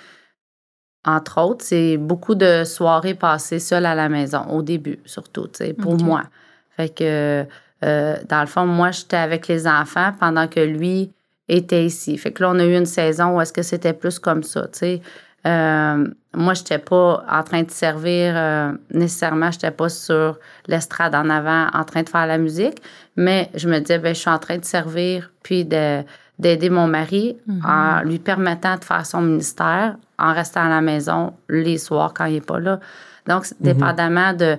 entre 1.05 1.39
autres, 1.41 1.63
c'est 1.63 1.97
beaucoup 1.97 2.35
de 2.35 2.63
soirées 2.65 3.13
passées 3.13 3.59
seules 3.59 3.85
à 3.85 3.95
la 3.95 4.09
maison 4.09 4.43
au 4.49 4.61
début, 4.61 4.99
surtout. 5.05 5.47
Tu 5.47 5.65
sais, 5.65 5.73
pour 5.73 5.97
moi. 5.97 6.23
Fait 6.71 6.89
que 6.89 7.45
dans 7.81 8.41
le 8.41 8.47
fond, 8.47 8.65
moi, 8.65 8.91
j'étais 8.91 9.17
avec 9.17 9.47
les 9.47 9.65
enfants 9.65 10.11
pendant 10.19 10.47
que 10.47 10.59
lui 10.59 11.13
était 11.47 11.85
ici. 11.85 12.17
Fait 12.17 12.31
que 12.31 12.43
là, 12.43 12.51
on 12.51 12.59
a 12.59 12.65
eu 12.65 12.75
une 12.75 12.85
saison 12.85 13.35
où 13.35 13.41
est-ce 13.41 13.53
que 13.53 13.61
c'était 13.61 13.93
plus 13.93 14.19
comme 14.19 14.43
ça, 14.43 14.63
tu 14.63 14.79
sais. 14.79 15.01
Euh, 15.45 16.07
moi, 16.33 16.55
je 16.55 16.61
n'étais 16.61 16.79
pas 16.79 17.23
en 17.29 17.43
train 17.43 17.61
de 17.61 17.69
servir 17.69 18.33
euh, 18.35 18.71
nécessairement, 18.91 19.51
je 19.51 19.57
n'étais 19.57 19.71
pas 19.71 19.89
sur 19.89 20.39
l'estrade 20.67 21.13
en 21.13 21.29
avant 21.29 21.67
en 21.71 21.83
train 21.83 22.01
de 22.01 22.09
faire 22.09 22.25
la 22.25 22.39
musique, 22.39 22.81
mais 23.15 23.51
je 23.53 23.69
me 23.69 23.79
disais, 23.79 23.99
ben, 23.99 24.15
je 24.15 24.19
suis 24.19 24.29
en 24.29 24.39
train 24.39 24.57
de 24.57 24.65
servir 24.65 25.31
puis 25.43 25.63
d'aider 25.63 26.69
mon 26.71 26.87
mari 26.87 27.37
mm-hmm. 27.47 27.63
en 27.63 28.01
lui 28.01 28.17
permettant 28.17 28.77
de 28.77 28.83
faire 28.83 29.05
son 29.05 29.21
ministère 29.21 29.97
en 30.17 30.33
restant 30.33 30.65
à 30.65 30.69
la 30.69 30.81
maison 30.81 31.33
les 31.47 31.77
soirs 31.77 32.13
quand 32.15 32.25
il 32.25 32.33
n'est 32.33 32.41
pas 32.41 32.59
là. 32.59 32.79
Donc, 33.27 33.43
mm-hmm. 33.43 33.53
dépendamment 33.61 34.33
de, 34.33 34.57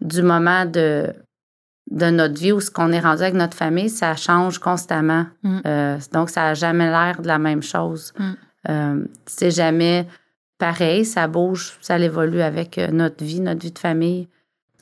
du 0.00 0.22
moment 0.22 0.64
de, 0.64 1.12
de 1.92 2.06
notre 2.06 2.40
vie 2.40 2.52
ou 2.52 2.60
ce 2.60 2.70
qu'on 2.70 2.90
est 2.90 3.00
rendu 3.00 3.22
avec 3.22 3.34
notre 3.34 3.56
famille, 3.56 3.90
ça 3.90 4.16
change 4.16 4.58
constamment. 4.58 5.26
Mm. 5.42 5.58
Euh, 5.66 5.98
donc, 6.12 6.30
ça 6.30 6.40
n'a 6.40 6.54
jamais 6.54 6.86
l'air 6.86 7.20
de 7.20 7.28
la 7.28 7.38
même 7.38 7.62
chose. 7.62 8.14
Mm. 8.18 8.32
Euh, 8.70 9.04
c'est 9.26 9.50
jamais 9.50 10.06
pareil, 10.58 11.04
ça 11.04 11.28
bouge, 11.28 11.76
ça 11.80 11.98
évolue 11.98 12.40
avec 12.40 12.78
euh, 12.78 12.88
notre 12.90 13.22
vie, 13.22 13.40
notre 13.40 13.60
vie 13.60 13.72
de 13.72 13.78
famille. 13.78 14.28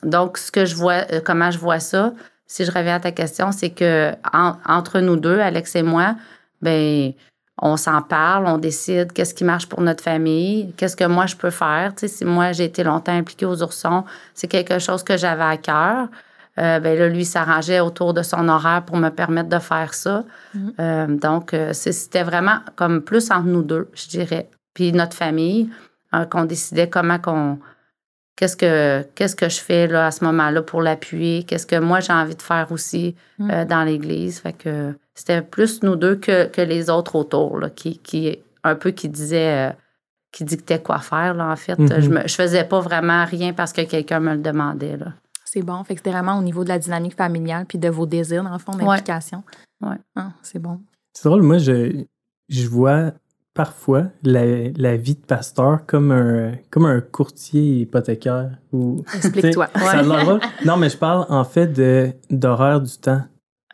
Donc, 0.03 0.37
ce 0.37 0.51
que 0.51 0.65
je 0.65 0.75
vois, 0.75 1.03
comment 1.25 1.51
je 1.51 1.59
vois 1.59 1.79
ça, 1.79 2.13
si 2.47 2.63
je 2.63 2.71
reviens 2.71 2.95
à 2.95 2.99
ta 2.99 3.11
question, 3.11 3.51
c'est 3.51 3.69
que 3.69 4.11
entre 4.67 4.99
nous 4.99 5.17
deux, 5.17 5.39
Alex 5.39 5.75
et 5.75 5.83
moi, 5.83 6.15
ben 6.61 7.13
on 7.61 7.77
s'en 7.77 8.01
parle, 8.01 8.47
on 8.47 8.57
décide 8.57 9.13
qu'est-ce 9.13 9.33
qui 9.33 9.43
marche 9.43 9.67
pour 9.67 9.81
notre 9.81 10.03
famille, 10.03 10.73
qu'est-ce 10.75 10.95
que 10.95 11.05
moi 11.05 11.27
je 11.27 11.35
peux 11.35 11.51
faire. 11.51 11.93
Tu 11.93 12.01
sais, 12.01 12.07
si 12.07 12.25
moi 12.25 12.51
j'ai 12.51 12.65
été 12.65 12.83
longtemps 12.83 13.11
impliquée 13.11 13.45
aux 13.45 13.61
oursons, 13.61 14.03
c'est 14.33 14.47
quelque 14.47 14.79
chose 14.79 15.03
que 15.03 15.17
j'avais 15.17 15.43
à 15.43 15.57
cœur. 15.57 16.07
Euh, 16.59 16.79
ben 16.79 16.97
là, 16.99 17.07
lui 17.07 17.23
s'arrangeait 17.25 17.79
autour 17.79 18.13
de 18.13 18.21
son 18.23 18.47
horaire 18.49 18.83
pour 18.85 18.97
me 18.97 19.09
permettre 19.09 19.49
de 19.49 19.59
faire 19.59 19.93
ça. 19.93 20.25
Mhm. 20.53 20.73
Euh, 20.79 21.07
donc, 21.07 21.53
euh, 21.53 21.71
c'était 21.73 22.23
vraiment 22.23 22.59
comme 22.75 23.01
plus 23.01 23.31
entre 23.31 23.47
nous 23.47 23.63
deux, 23.63 23.89
je 23.93 24.07
dirais. 24.07 24.49
Puis 24.73 24.91
notre 24.91 25.15
famille, 25.15 25.69
euh, 26.13 26.25
qu'on 26.25 26.45
décidait 26.45 26.89
comment 26.89 27.19
qu'on. 27.19 27.59
Qu'est-ce 28.35 28.57
que, 28.57 29.03
qu'est-ce 29.15 29.35
que 29.35 29.49
je 29.49 29.59
fais 29.59 29.87
là, 29.87 30.07
à 30.07 30.11
ce 30.11 30.23
moment-là 30.25 30.61
pour 30.61 30.81
l'appuyer? 30.81 31.43
Qu'est-ce 31.43 31.67
que 31.67 31.75
moi 31.79 31.99
j'ai 31.99 32.13
envie 32.13 32.35
de 32.35 32.41
faire 32.41 32.71
aussi 32.71 33.15
Mhm. 33.39 33.51
euh, 33.51 33.65
dans 33.65 33.83
l'Église? 33.83 34.39
Fait 34.39 34.53
que 34.53 34.93
c'était 35.13 35.41
plus 35.41 35.83
nous 35.83 35.95
deux 35.95 36.15
que, 36.15 36.47
que 36.47 36.61
les 36.61 36.89
autres 36.89 37.15
autour, 37.15 37.59
là, 37.59 37.69
qui, 37.69 37.97
qui 37.99 38.39
un 38.63 38.75
peu 38.75 38.91
qui 38.91 39.09
disaient. 39.09 39.73
qui 40.33 40.45
dictaient 40.45 40.81
quoi 40.81 40.99
faire, 40.99 41.33
là, 41.33 41.47
en 41.49 41.55
fait. 41.57 41.75
Je, 41.99 42.09
me, 42.09 42.25
je 42.25 42.33
faisais 42.35 42.63
pas 42.63 42.79
vraiment 42.79 43.25
rien 43.25 43.51
parce 43.51 43.73
que 43.73 43.81
quelqu'un 43.81 44.21
me 44.21 44.31
le 44.31 44.37
demandait, 44.41 44.95
là. 44.95 45.07
C'est 45.53 45.61
bon. 45.63 45.83
Fait 45.83 45.95
que 45.95 45.99
c'était 45.99 46.11
vraiment 46.11 46.37
au 46.37 46.41
niveau 46.41 46.63
de 46.63 46.69
la 46.69 46.79
dynamique 46.79 47.15
familiale 47.17 47.65
puis 47.67 47.77
de 47.77 47.89
vos 47.89 48.05
désirs, 48.05 48.43
dans 48.43 48.53
le 48.53 48.59
fond, 48.59 48.71
d'implication. 48.71 49.43
Ouais. 49.81 49.97
Ah, 50.15 50.29
c'est 50.43 50.59
bon. 50.59 50.79
C'est 51.13 51.27
drôle, 51.27 51.41
moi, 51.41 51.57
je, 51.57 52.05
je 52.47 52.67
vois 52.67 53.11
parfois 53.53 54.05
la, 54.23 54.69
la 54.77 54.95
vie 54.95 55.15
de 55.15 55.19
pasteur 55.25 55.85
comme 55.85 56.11
un, 56.11 56.53
comme 56.69 56.85
un 56.85 57.01
courtier 57.01 57.81
hypothécaire. 57.81 58.51
Ou, 58.71 59.03
Explique-toi. 59.13 59.67
Drôle. 60.03 60.39
Non, 60.65 60.77
mais 60.77 60.89
je 60.89 60.97
parle 60.97 61.25
en 61.27 61.43
fait 61.43 61.67
de, 61.67 62.11
d'horaire 62.29 62.79
du 62.79 62.95
temps. 62.97 63.21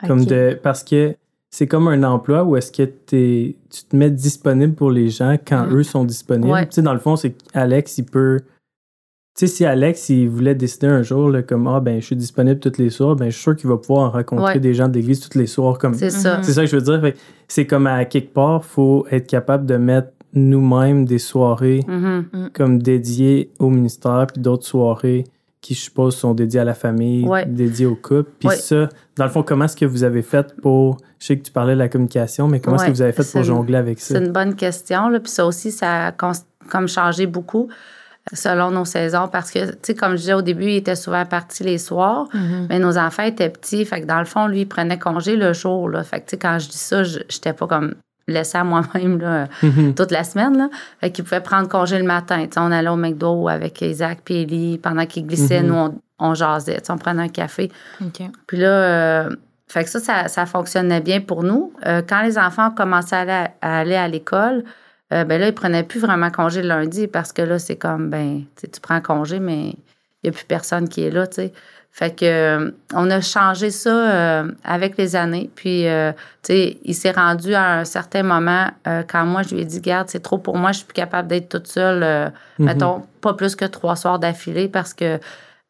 Comme 0.06 0.24
de, 0.24 0.58
parce 0.62 0.82
que 0.82 1.14
c'est 1.50 1.66
comme 1.68 1.86
un 1.88 2.02
emploi 2.02 2.42
où 2.44 2.56
est-ce 2.56 2.70
que 2.72 2.82
t'es, 2.82 3.56
tu 3.70 3.84
te 3.84 3.94
mets 3.96 4.10
disponible 4.10 4.74
pour 4.74 4.90
les 4.90 5.10
gens 5.10 5.36
quand 5.46 5.66
Mhm. 5.66 5.76
eux 5.76 5.82
sont 5.84 6.04
disponibles. 6.04 6.50
Ouais. 6.52 6.66
Tu 6.66 6.74
sais, 6.74 6.82
dans 6.82 6.92
le 6.92 6.98
fond, 7.00 7.14
c'est 7.16 7.30
qu'Alex, 7.30 7.98
il 7.98 8.04
peut. 8.04 8.38
Tu 9.38 9.46
sais, 9.46 9.54
si 9.54 9.64
Alex, 9.64 10.08
il 10.08 10.28
voulait 10.28 10.56
décider 10.56 10.88
un 10.88 11.02
jour, 11.04 11.30
là, 11.30 11.42
comme, 11.42 11.68
ah, 11.68 11.78
ben, 11.78 12.00
je 12.00 12.06
suis 12.06 12.16
disponible 12.16 12.58
tous 12.58 12.76
les 12.78 12.90
soirs, 12.90 13.14
ben, 13.14 13.26
je 13.26 13.30
suis 13.30 13.42
sûr 13.42 13.54
qu'il 13.54 13.68
va 13.70 13.76
pouvoir 13.76 14.10
rencontrer 14.12 14.54
Ouais. 14.54 14.58
des 14.58 14.74
gens 14.74 14.88
d'église 14.88 15.20
tous 15.20 15.38
les 15.38 15.46
soirs. 15.46 15.78
Comme, 15.78 15.94
C'est 15.94 16.10
ça. 16.10 16.38
Mhm. 16.38 16.42
c'est 16.42 16.52
ça 16.54 16.62
que 16.62 16.66
je 16.66 16.76
veux 16.76 16.82
dire. 16.98 17.12
C'est 17.46 17.64
comme 17.64 17.86
à 17.86 18.04
quelque 18.04 18.34
part, 18.34 18.64
faut 18.64 19.06
être 19.12 19.28
capable 19.28 19.64
de 19.64 19.76
mettre 19.76 20.08
nous-mêmes 20.34 21.04
des 21.04 21.18
soirées 21.18 21.84
Mhm. 21.86 22.50
comme 22.52 22.82
dédiées 22.82 23.52
au 23.60 23.70
ministère, 23.70 24.26
puis 24.32 24.42
d'autres 24.42 24.66
soirées 24.66 25.22
qui, 25.60 25.74
je 25.74 25.82
suppose, 25.82 26.16
sont 26.16 26.34
dédiées 26.34 26.58
à 26.60 26.64
la 26.64 26.74
famille, 26.74 27.24
Ouais. 27.24 27.46
dédiées 27.46 27.86
au 27.86 27.94
couple. 27.94 28.30
Puis 28.40 28.48
Ouais. 28.48 28.56
ça, 28.56 28.88
dans 29.16 29.24
le 29.24 29.30
fond, 29.30 29.44
comment 29.44 29.66
est-ce 29.66 29.76
que 29.76 29.86
vous 29.86 30.02
avez 30.02 30.22
fait 30.22 30.52
pour... 30.62 30.96
Je 31.20 31.26
sais 31.26 31.38
que 31.38 31.44
tu 31.44 31.52
parlais 31.52 31.74
de 31.74 31.78
la 31.78 31.88
communication, 31.88 32.48
mais 32.48 32.58
comment 32.58 32.76
est-ce 32.76 32.86
que 32.86 32.90
vous 32.90 33.02
avez 33.02 33.12
fait 33.12 33.22
pour 33.30 33.40
une- 33.40 33.46
jongler 33.46 33.76
avec 33.76 34.00
ça? 34.00 34.16
C'est 34.18 34.24
une 34.24 34.32
bonne 34.32 34.56
question. 34.56 35.08
Là. 35.08 35.20
Puis 35.20 35.30
ça 35.30 35.46
aussi, 35.46 35.70
ça 35.70 36.06
a 36.06 36.12
cons- 36.12 36.32
comme 36.68 36.88
changé 36.88 37.26
beaucoup 37.26 37.68
selon 38.32 38.70
nos 38.70 38.84
saisons 38.84 39.28
parce 39.28 39.50
que, 39.50 39.70
tu 39.72 39.78
sais, 39.82 39.94
comme 39.94 40.12
je 40.12 40.16
disais 40.16 40.34
au 40.34 40.42
début, 40.42 40.66
il 40.66 40.76
était 40.76 40.96
souvent 40.96 41.24
parti 41.24 41.62
les 41.64 41.78
soirs, 41.78 42.26
Mhm. 42.34 42.66
mais 42.68 42.78
nos 42.78 42.98
enfants 42.98 43.22
étaient 43.24 43.48
petits. 43.50 43.84
Fait 43.84 44.00
que 44.02 44.06
dans 44.06 44.18
le 44.18 44.24
fond, 44.24 44.46
lui, 44.46 44.60
il 44.60 44.66
prenait 44.68 44.98
congé 44.98 45.36
le 45.36 45.52
jour. 45.52 45.88
Là. 45.88 46.02
Fait 46.04 46.20
que, 46.20 46.24
tu 46.26 46.30
sais, 46.32 46.38
quand 46.38 46.58
je 46.58 46.68
dis 46.68 46.76
ça, 46.78 47.02
je 47.04 47.18
n'étais 47.18 47.52
pas 47.52 47.66
comme 47.66 47.94
laissée 48.26 48.58
à 48.58 48.64
moi-même 48.64 49.46
Mhm. 49.62 49.94
toute 49.94 50.10
la 50.10 50.22
semaine. 50.24 50.56
Là. 50.58 50.68
Fait 51.00 51.10
qu'il 51.10 51.24
pouvait 51.24 51.40
prendre 51.40 51.68
congé 51.68 51.96
le 51.98 52.04
matin. 52.04 52.40
Tu 52.42 52.52
sais, 52.52 52.60
on 52.60 52.70
allait 52.70 52.90
au 52.90 52.96
McDo 52.96 53.48
avec 53.48 53.80
Isaac 53.80 54.18
et 54.30 54.42
Ellie. 54.42 54.78
Pendant 54.78 55.06
qu'ils 55.06 55.26
glissaient, 55.26 55.62
Mhm. 55.62 55.66
nous, 55.68 55.74
on, 55.74 55.94
on 56.18 56.34
jasait. 56.34 56.76
Tu 56.80 56.84
sais, 56.86 56.92
on 56.92 56.98
prenait 56.98 57.22
un 57.22 57.28
café. 57.28 57.70
Puis 58.46 58.58
là, 58.58 58.68
euh, 58.68 59.30
fait 59.66 59.84
que 59.84 59.90
ça, 59.90 60.00
ça, 60.00 60.28
ça 60.28 60.44
fonctionnait 60.46 61.00
bien 61.00 61.20
pour 61.20 61.42
nous. 61.42 61.72
Euh, 61.86 62.02
quand 62.06 62.20
les 62.22 62.36
enfants 62.38 62.70
commençaient 62.70 63.26
à, 63.30 63.50
aller 63.62 63.94
à 63.96 64.08
l'école, 64.08 64.64
euh, 65.12 65.24
ben 65.24 65.40
là, 65.40 65.48
ils 65.48 65.54
prenaient 65.54 65.82
plus 65.84 66.00
vraiment 66.00 66.30
congé 66.30 66.62
le 66.62 66.68
lundi 66.68 67.06
parce 67.06 67.32
que 67.32 67.42
là, 67.42 67.58
c'est 67.58 67.76
comme, 67.76 68.10
ben, 68.10 68.42
tu 68.56 68.80
prends 68.80 69.00
congé, 69.00 69.40
mais 69.40 69.68
il 69.70 70.24
n'y 70.24 70.30
a 70.30 70.32
plus 70.32 70.44
personne 70.44 70.88
qui 70.88 71.02
est 71.04 71.10
là, 71.10 71.26
tu 71.26 71.36
sais. 71.36 71.52
Fait 71.90 72.14
que 72.14 72.24
euh, 72.26 72.70
on 72.94 73.10
a 73.10 73.20
changé 73.20 73.70
ça 73.70 73.90
euh, 73.90 74.52
avec 74.62 74.96
les 74.98 75.16
années. 75.16 75.50
Puis, 75.54 75.88
euh, 75.88 76.12
tu 76.42 76.52
sais, 76.52 76.78
il 76.84 76.94
s'est 76.94 77.10
rendu 77.10 77.54
à 77.54 77.78
un 77.78 77.84
certain 77.84 78.22
moment 78.22 78.66
quand 79.08 79.24
moi, 79.24 79.42
je 79.42 79.54
lui 79.54 79.62
ai 79.62 79.64
dit, 79.64 79.80
garde, 79.80 80.08
c'est 80.08 80.20
trop 80.22 80.38
pour 80.38 80.56
moi, 80.58 80.70
je 80.72 80.78
suis 80.78 80.86
plus 80.86 80.92
capable 80.94 81.28
d'être 81.28 81.48
toute 81.48 81.66
seule, 81.66 82.30
Mhm. 82.58 82.66
mettons, 82.66 83.02
pas 83.20 83.34
plus 83.34 83.56
que 83.56 83.64
trois 83.64 83.96
soirs 83.96 84.18
d'affilée 84.18 84.68
parce 84.68 84.92
que 84.94 85.18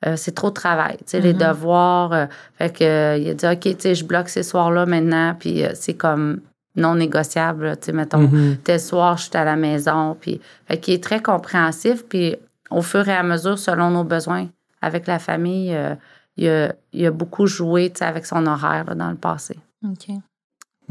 euh, 0.07 0.15
c'est 0.17 0.33
trop 0.35 0.49
de 0.51 0.55
travail, 0.55 0.97
tu 0.99 1.05
sais, 1.07 1.21
les 1.21 1.33
Mhm. 1.33 1.39
devoirs. 1.41 2.13
euh, 2.13 2.27
fait 2.57 2.77
que, 2.77 2.85
euh, 2.85 3.17
il 3.17 3.31
a 3.31 3.35
dit, 3.35 3.47
OK, 3.47 3.61
tu 3.61 3.81
sais, 3.81 3.95
je 3.95 4.05
bloque 4.05 4.29
ces 4.29 4.43
soirs-là 4.45 4.87
maintenant, 4.87 5.35
puis 5.39 5.63
c'est 5.75 5.95
comme 5.95 6.41
non 6.79 6.95
négociable, 6.95 7.77
tu 7.79 7.87
sais, 7.87 7.93
mettons, 7.93 8.21
Mhm. 8.29 8.57
tel 8.65 8.81
soir, 8.81 9.17
je 9.19 9.25
suis 9.25 9.37
à 9.37 9.45
la 9.45 9.57
maison, 9.57 10.17
puis 10.21 10.41
fait 10.67 10.79
qu'il 10.79 10.95
est 10.95 11.03
très 11.03 11.21
compréhensif, 11.23 12.05
puis 12.09 12.37
au 12.71 12.83
fur 12.83 13.07
et 13.09 13.13
à 13.15 13.23
mesure, 13.23 13.59
selon 13.59 13.91
nos 13.91 14.05
besoins 14.05 14.49
avec 14.81 15.07
la 15.07 15.19
famille, 15.19 15.75
euh, 15.75 15.95
il, 16.37 16.49
a, 16.49 16.73
il 16.93 17.07
a 17.07 17.11
beaucoup 17.11 17.47
joué, 17.47 17.91
tu 17.91 17.99
sais, 17.99 18.05
avec 18.05 18.25
son 18.27 18.47
horaire 18.47 18.85
là, 18.87 18.95
dans 18.95 19.11
le 19.11 19.17
passé. 19.17 19.59
OK. 19.85 20.09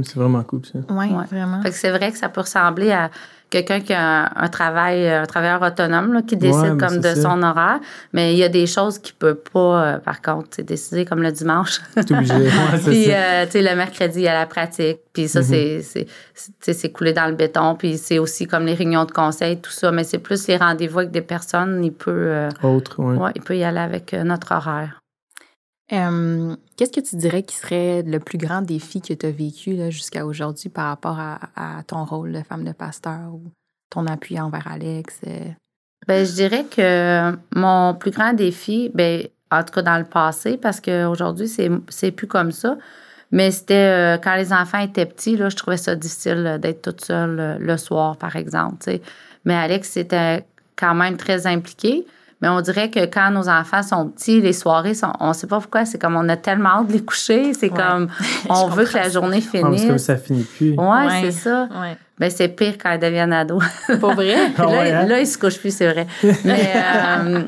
C'est 0.04 0.16
vraiment 0.16 0.44
cool, 0.44 0.62
ça. 0.66 0.80
Oui, 0.89 1.08
Ouais. 1.08 1.25
vraiment. 1.30 1.62
Fait 1.62 1.70
que 1.72 1.75
c'est 1.75 1.89
vrai 1.92 2.12
que 2.12 2.18
ça 2.18 2.30
peut 2.30 2.42
ressembler 2.42 2.92
à 2.92 3.10
quelqu'un 3.50 3.80
qui 3.80 3.94
a 3.94 4.25
un, 4.25 4.30
un 4.36 4.48
travail, 4.50 5.10
un 5.10 5.25
travailleur 5.25 5.62
autonome, 5.62 6.13
là, 6.13 6.22
qui 6.22 6.36
décide 6.36 6.62
Ouais, 6.74 6.77
comme 6.77 6.98
de 6.98 7.01
c'est 7.01 7.16
ça. 7.16 7.30
son 7.32 7.42
horaire, 7.42 7.80
mais 8.13 8.34
il 8.34 8.38
y 8.38 8.44
a 8.44 8.50
des 8.50 8.68
choses 8.68 9.00
qu'il 9.00 9.16
peut 9.16 9.36
pas, 9.36 9.60
euh, 9.96 9.98
par 10.00 10.22
contre, 10.22 10.50
sais, 10.51 10.63
décider 10.63 11.06
comme 11.06 11.22
le 11.24 11.32
dimanche. 11.32 11.80
C'est 11.96 12.12
obligé. 12.12 12.34
Ouais, 12.36 12.50
c'est 12.80 12.92
Puis, 12.92 13.06
euh, 13.12 13.46
tu 13.46 13.51
sais, 13.54 13.62
le 13.62 13.75
mercredi, 13.75 14.20
il 14.20 14.24
y 14.24 14.27
a 14.27 14.34
la 14.38 14.46
pratique. 14.46 15.00
Puis 15.13 15.27
ça, 15.30 15.39
Mhm. 15.39 15.46
c'est- 15.46 15.82
c'est 15.82 16.08
c'est- 16.60 16.74
c'est 16.74 16.92
coulé 16.92 17.13
dans 17.13 17.25
le 17.27 17.36
béton. 17.36 17.74
Puis 17.75 17.98
c'est 17.98 18.20
aussi 18.20 18.46
comme 18.48 18.66
les 18.66 18.74
réunions 18.75 19.06
de 19.06 19.12
conseil, 19.12 19.60
tout 19.62 19.72
ça. 19.72 19.92
Mais 19.92 20.04
c'est 20.04 20.20
plus 20.20 20.46
les 20.48 20.58
rendez-vous 20.58 21.00
avec 21.00 21.12
des 21.12 21.22
personnes. 21.22 21.84
Il 21.84 21.94
peut, 21.94 22.12
euh, 22.12 22.50
Autre, 22.62 23.01
ouais. 23.01 23.16
ouais, 23.18 23.32
il 23.36 23.42
peut 23.42 23.58
y 23.58 23.63
aller 23.63 23.80
avec 23.80 24.13
euh, 24.13 24.24
notre 24.24 24.51
horaire. 24.54 25.00
Qu'est-ce 25.89 26.91
que 26.91 27.00
tu 27.00 27.15
dirais 27.15 27.44
qui 27.44 27.56
serait 27.56 28.03
le 28.03 28.20
plus 28.20 28.38
grand 28.38 28.62
défi 28.62 29.01
que 29.01 29.13
tu 29.13 29.25
as 29.25 29.32
vécu 29.32 29.77
jusqu'à 29.89 30.25
aujourd'hui 30.25 30.70
par 30.70 30.88
rapport 30.88 31.20
à, 31.20 31.84
ton 31.88 32.03
rôle 32.03 32.34
de 32.34 32.41
femme 32.44 32.63
de 32.63 32.74
pasteur 32.74 33.34
ou 33.34 33.44
ton 33.89 34.06
appui 34.06 34.39
envers 34.39 34.67
Alex? 34.67 35.22
euh? 35.27 35.46
Ben, 36.08 36.25
je 36.25 36.32
dirais 36.34 36.65
que 36.65 37.38
mon 37.56 37.94
plus 37.94 38.12
grand 38.12 38.34
défi, 38.34 38.91
ben, 38.94 39.27
en 39.51 39.63
tout 39.63 39.74
cas 39.74 39.82
dans 39.82 39.98
le 39.98 40.06
passé, 40.06 40.58
parce 40.58 40.79
qu'aujourd'hui, 40.79 41.48
c'est, 41.48 42.12
plus 42.12 42.27
comme 42.27 42.51
ça, 42.51 42.77
mais 43.32 43.51
c'était 43.51 43.74
euh, 43.74 44.17
quand 44.17 44.36
les 44.36 44.53
enfants 44.53 44.79
étaient 44.79 45.06
petits, 45.06 45.36
là, 45.36 45.50
je 45.50 45.56
trouvais 45.56 45.77
ça 45.77 45.96
difficile 45.96 46.46
euh, 46.48 46.58
d'être 46.58 46.82
toute 46.82 47.03
seule 47.03 47.58
le 47.60 47.77
soir, 47.77 48.15
par 48.17 48.36
exemple. 48.38 48.77
Mais 49.44 49.53
Alex 49.53 49.98
était 49.98 50.46
quand 50.77 50.96
même 50.96 51.17
très 51.17 51.46
impliqué. 51.46 52.06
Mais 52.41 52.48
on 52.50 52.62
dirait 52.62 52.91
que 52.91 53.06
quand 53.06 53.32
nos 53.32 53.50
enfants 53.50 53.82
sont 53.82 54.10
petits, 54.10 54.41
les 54.41 54.53
soirées, 54.53 54.94
sont, 54.94 55.12
on 55.20 55.29
ne 55.29 55.34
sait 55.34 55.48
pas 55.48 55.60
pourquoi, 55.60 55.86
c'est 55.86 55.98
comme 56.00 56.15
on 56.15 56.29
a 56.29 56.38
tellement 56.38 56.70
hâte 56.82 56.88
de 56.88 56.94
les 56.94 57.03
coucher. 57.03 57.53
C'est 57.56 57.72
Ouais. 57.72 57.77
comme, 57.77 58.10
on 58.50 58.67
veut 58.67 58.86
que 58.86 58.96
la 58.96 59.06
ça. 59.06 59.10
journée 59.10 59.39
Ah, 59.44 59.58
parce 59.62 59.72
que 59.74 59.77
finisse. 59.88 60.03
ça 60.03 60.17
finit 60.17 60.44
plus. 60.44 60.72
Ouais, 60.74 60.86
Ouais. 60.86 61.20
c'est 61.24 61.32
ça. 61.32 61.67
Ouais. 61.82 61.98
Ben, 62.20 62.29
c'est 62.29 62.48
pire 62.50 62.75
quand 62.82 62.91
ils 62.91 63.00
deviennent 63.00 63.34
ados. 63.34 63.63
Pas 63.88 64.13
vrai? 64.13 64.36
Là, 64.58 64.67
ouais, 64.67 64.91
hein? 64.91 65.06
là, 65.06 65.20
ils 65.20 65.27
se 65.27 65.38
couchent 65.38 65.60
plus, 65.60 65.75
c'est 65.75 65.91
vrai. 65.91 66.06
Mais 66.46 66.74
euh, 66.75 67.41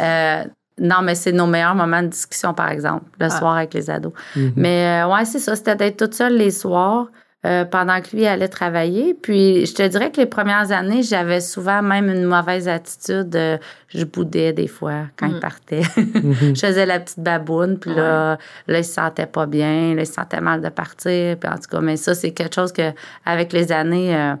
euh, 0.00 0.44
non, 0.80 0.96
mais 1.02 1.14
c'est 1.14 1.32
nos 1.32 1.46
meilleurs 1.46 1.74
moments 1.74 2.02
de 2.02 2.08
discussion, 2.08 2.52
par 2.54 2.70
exemple, 2.70 3.04
le 3.18 3.26
Ah. 3.26 3.30
soir 3.30 3.56
avec 3.56 3.74
les 3.74 3.88
ados. 3.90 4.12
Mhm. 4.36 4.52
Mais 4.56 5.02
euh, 5.04 5.08
ouais, 5.12 5.24
c'est 5.24 5.38
ça, 5.38 5.56
c'était 5.56 5.74
d'être 5.76 5.96
toute 5.96 6.14
seule 6.14 6.36
les 6.36 6.50
soirs 6.50 7.06
euh, 7.46 7.64
pendant 7.64 8.00
que 8.00 8.16
lui 8.16 8.26
allait 8.26 8.48
travailler. 8.48 9.14
Puis 9.14 9.64
je 9.66 9.74
te 9.74 9.86
dirais 9.86 10.10
que 10.10 10.18
les 10.20 10.26
premières 10.26 10.72
années, 10.72 11.02
j'avais 11.02 11.40
souvent 11.40 11.80
même 11.80 12.08
une 12.10 12.24
mauvaise 12.24 12.66
attitude. 12.68 13.34
euh, 13.36 13.56
je 13.88 14.04
boudais 14.04 14.52
des 14.52 14.66
fois 14.66 15.04
quand 15.16 15.26
il 15.28 15.36
Mm. 15.36 15.40
partait. 15.40 15.82
Mhm. 15.96 16.34
je 16.56 16.60
faisais 16.66 16.84
la 16.86 16.98
petite 17.00 17.20
baboune, 17.20 17.78
puis 17.78 17.94
là, 17.94 18.36
là, 18.66 18.78
il 18.78 18.84
se 18.84 18.92
sentait 18.92 19.26
pas 19.26 19.46
bien, 19.46 19.94
là, 19.94 20.02
il 20.02 20.06
se 20.06 20.12
sentait 20.14 20.40
mal 20.40 20.60
de 20.60 20.68
partir. 20.68 21.36
Puis 21.38 21.48
en 21.48 21.54
tout 21.54 21.70
cas, 21.70 21.80
mais 21.80 21.96
ça, 21.96 22.14
c'est 22.14 22.32
quelque 22.32 22.54
chose 22.54 22.72
que, 22.72 22.90
avec 23.24 23.52
les 23.52 23.70
années, 23.72 24.14
euh, 24.16 24.34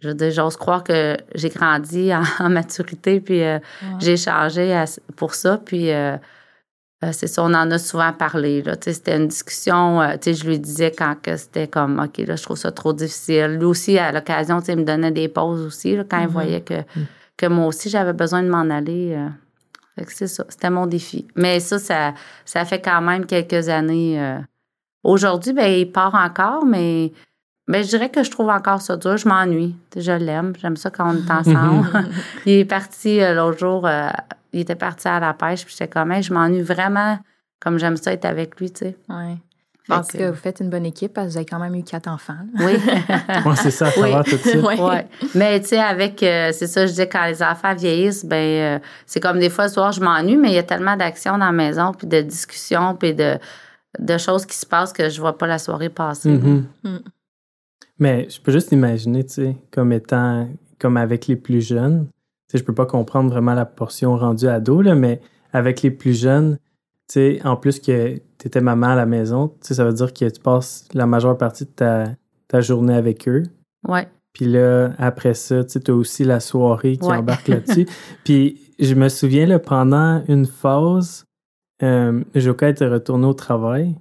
je 0.00 0.08
veux 0.08 0.14
dire, 0.14 0.30
j'ose 0.30 0.56
croire 0.56 0.82
que 0.82 1.16
j'ai 1.34 1.48
grandi 1.50 2.12
en, 2.14 2.22
en 2.44 2.48
maturité, 2.48 3.20
puis 3.20 3.42
euh, 3.42 3.58
j'ai 4.00 4.16
changé 4.16 4.72
à- 4.74 4.84
pour 5.16 5.34
ça. 5.34 5.60
Puis 5.64 5.90
euh, 7.04 7.10
c'est 7.12 7.26
ça, 7.26 7.42
on 7.42 7.52
en 7.54 7.70
a 7.70 7.78
souvent 7.78 8.12
parlé. 8.12 8.64
C'était 8.80 9.16
une 9.16 9.28
discussion. 9.28 10.00
euh, 10.00 10.16
je 10.24 10.46
lui 10.46 10.58
disais 10.58 10.90
quand 10.90 11.14
que 11.22 11.36
c'était 11.36 11.68
comme, 11.68 11.98
OK, 12.00 12.18
là, 12.26 12.36
je 12.36 12.42
trouve 12.42 12.56
ça 12.56 12.72
trop 12.72 12.92
difficile. 12.92 13.56
Lui 13.58 13.64
aussi, 13.66 13.98
à 13.98 14.12
l'occasion, 14.12 14.60
il 14.60 14.76
me 14.78 14.84
donnait 14.84 15.10
des 15.12 15.28
pauses 15.28 15.60
aussi, 15.60 15.94
là, 15.96 16.04
quand 16.08 16.18
il 16.20 16.26
Mhm. 16.26 16.32
voyait 16.32 16.60
que, 16.62 16.82
que 17.36 17.46
moi 17.46 17.66
aussi, 17.66 17.90
j'avais 17.90 18.12
besoin 18.14 18.42
de 18.42 18.48
m'en 18.48 18.68
aller. 18.70 19.14
euh. 19.16 19.28
C'est 20.08 20.26
ça, 20.26 20.44
c'était 20.48 20.70
mon 20.70 20.86
défi. 20.86 21.26
Mais 21.36 21.58
ça, 21.60 21.78
ça, 21.78 22.12
ça 22.44 22.64
fait 22.66 22.80
quand 22.82 23.00
même 23.00 23.24
quelques 23.24 23.68
années. 23.70 24.38
Aujourd'hui, 25.02 25.52
ben, 25.54 25.66
il 25.72 25.90
part 25.90 26.14
encore, 26.14 26.66
mais 26.66 27.12
ben, 27.68 27.82
je 27.82 27.88
dirais 27.88 28.10
que 28.10 28.22
je 28.22 28.30
trouve 28.30 28.48
encore 28.50 28.82
ça 28.82 28.96
dur. 28.98 29.16
Je 29.16 29.26
m'ennuie. 29.28 29.74
Je 29.96 30.12
l'aime. 30.12 30.52
J'aime 30.60 30.76
ça 30.76 30.90
quand 30.90 31.14
on 31.14 31.16
est 31.16 31.30
ensemble. 31.30 31.88
il 32.44 32.52
est 32.60 32.64
parti 32.66 33.20
l'autre 33.34 33.58
jour, 33.58 33.88
il 34.60 34.62
était 34.62 34.74
parti 34.74 35.08
à 35.08 35.20
la 35.20 35.34
pêche, 35.34 35.64
puis 35.64 35.74
j'étais 35.76 35.88
comme, 35.88 36.12
Hey, 36.12 36.22
je 36.22 36.32
m'ennuie 36.32 36.62
vraiment 36.62 37.18
comme 37.60 37.78
j'aime 37.78 37.96
ça 37.96 38.12
être 38.12 38.24
avec 38.24 38.58
lui, 38.60 38.70
tu 38.70 38.80
sais. 38.80 38.96
Ouais. 39.08 39.36
Je 39.88 39.94
pense 39.94 40.08
que, 40.08 40.30
vous 40.30 40.36
faites 40.36 40.58
une 40.58 40.68
bonne 40.68 40.84
équipe 40.84 41.12
parce 41.12 41.28
que 41.28 41.32
vous 41.32 41.36
avez 41.36 41.46
quand 41.46 41.60
même 41.60 41.74
eu 41.76 41.84
quatre 41.84 42.08
enfants. 42.08 42.38
Oui. 42.58 42.72
Moi, 43.44 43.54
c'est 43.54 43.70
ça, 43.70 43.86
à 43.86 43.90
travers 43.92 44.24
tout 44.24 44.36
ça. 44.36 44.58
Oui. 44.58 44.74
Ouais. 44.80 45.06
Mais 45.36 45.60
tu 45.60 45.68
sais, 45.68 45.78
avec, 45.78 46.20
euh, 46.24 46.50
c'est 46.52 46.66
ça, 46.66 46.86
je 46.86 46.92
dis, 46.92 47.08
quand 47.08 47.24
les 47.26 47.40
enfants 47.40 47.72
vieillissent, 47.72 48.24
ben, 48.24 48.36
euh, 48.36 48.78
c'est 49.06 49.20
comme 49.20 49.38
des 49.38 49.48
fois, 49.48 49.66
le 49.66 49.70
soir, 49.70 49.92
je 49.92 50.00
m'ennuie, 50.00 50.36
mais 50.36 50.48
il 50.48 50.54
y 50.54 50.58
a 50.58 50.64
tellement 50.64 50.96
d'actions 50.96 51.38
dans 51.38 51.46
la 51.46 51.52
maison, 51.52 51.92
puis 51.92 52.08
de 52.08 52.20
discussions, 52.20 52.96
puis 52.96 53.14
de, 53.14 53.38
de 54.00 54.18
choses 54.18 54.44
qui 54.44 54.56
se 54.56 54.66
passent 54.66 54.92
que 54.92 55.08
je 55.08 55.20
vois 55.20 55.38
pas 55.38 55.46
la 55.46 55.58
soirée 55.58 55.88
passer. 55.88 56.30
Mm-hmm. 56.30 56.62
Mm. 56.82 56.98
Mais 58.00 58.28
je 58.28 58.40
peux 58.40 58.50
juste 58.50 58.72
imaginer, 58.72 59.24
tu 59.24 59.34
sais, 59.34 59.56
comme 59.70 59.92
étant, 59.92 60.48
comme 60.80 60.96
avec 60.96 61.28
les 61.28 61.36
plus 61.36 61.60
jeunes, 61.60 62.08
tu 62.08 62.10
sais, 62.10 62.15
je 62.54 62.62
peux 62.62 62.74
pas 62.74 62.86
comprendre 62.86 63.30
vraiment 63.30 63.54
la 63.54 63.66
portion 63.66 64.16
rendue 64.16 64.48
ado, 64.48 64.82
là, 64.82 64.94
mais 64.94 65.20
avec 65.52 65.82
les 65.82 65.90
plus 65.90 66.18
jeunes, 66.18 66.58
tu 67.08 67.14
sais, 67.14 67.40
en 67.44 67.56
plus 67.56 67.80
que 67.80 68.16
tu 68.38 68.46
étais 68.46 68.60
maman 68.60 68.88
à 68.88 68.94
la 68.94 69.06
maison, 69.06 69.48
tu 69.48 69.68
sais, 69.68 69.74
ça 69.74 69.84
veut 69.84 69.92
dire 69.92 70.12
que 70.12 70.28
tu 70.28 70.40
passes 70.40 70.88
la 70.92 71.06
majeure 71.06 71.36
partie 71.36 71.64
de 71.64 71.70
ta, 71.70 72.04
ta 72.48 72.60
journée 72.60 72.94
avec 72.94 73.28
eux. 73.28 73.44
Ouais. 73.86 74.08
Puis 74.32 74.44
là, 74.44 74.92
après 74.98 75.34
ça, 75.34 75.64
tu 75.64 75.80
as 75.90 75.94
aussi 75.94 76.24
la 76.24 76.40
soirée 76.40 76.98
qui 76.98 77.06
embarque 77.06 77.48
là-dessus. 77.48 77.86
Puis 78.24 78.60
je 78.78 78.94
me 78.94 79.08
souviens, 79.08 79.46
là, 79.46 79.58
pendant 79.58 80.22
une 80.28 80.46
phase, 80.46 81.24
euh, 81.82 82.22
Joka 82.34 82.68
était 82.68 82.86
retourné 82.86 83.26
au 83.26 83.34
travail. 83.34 83.96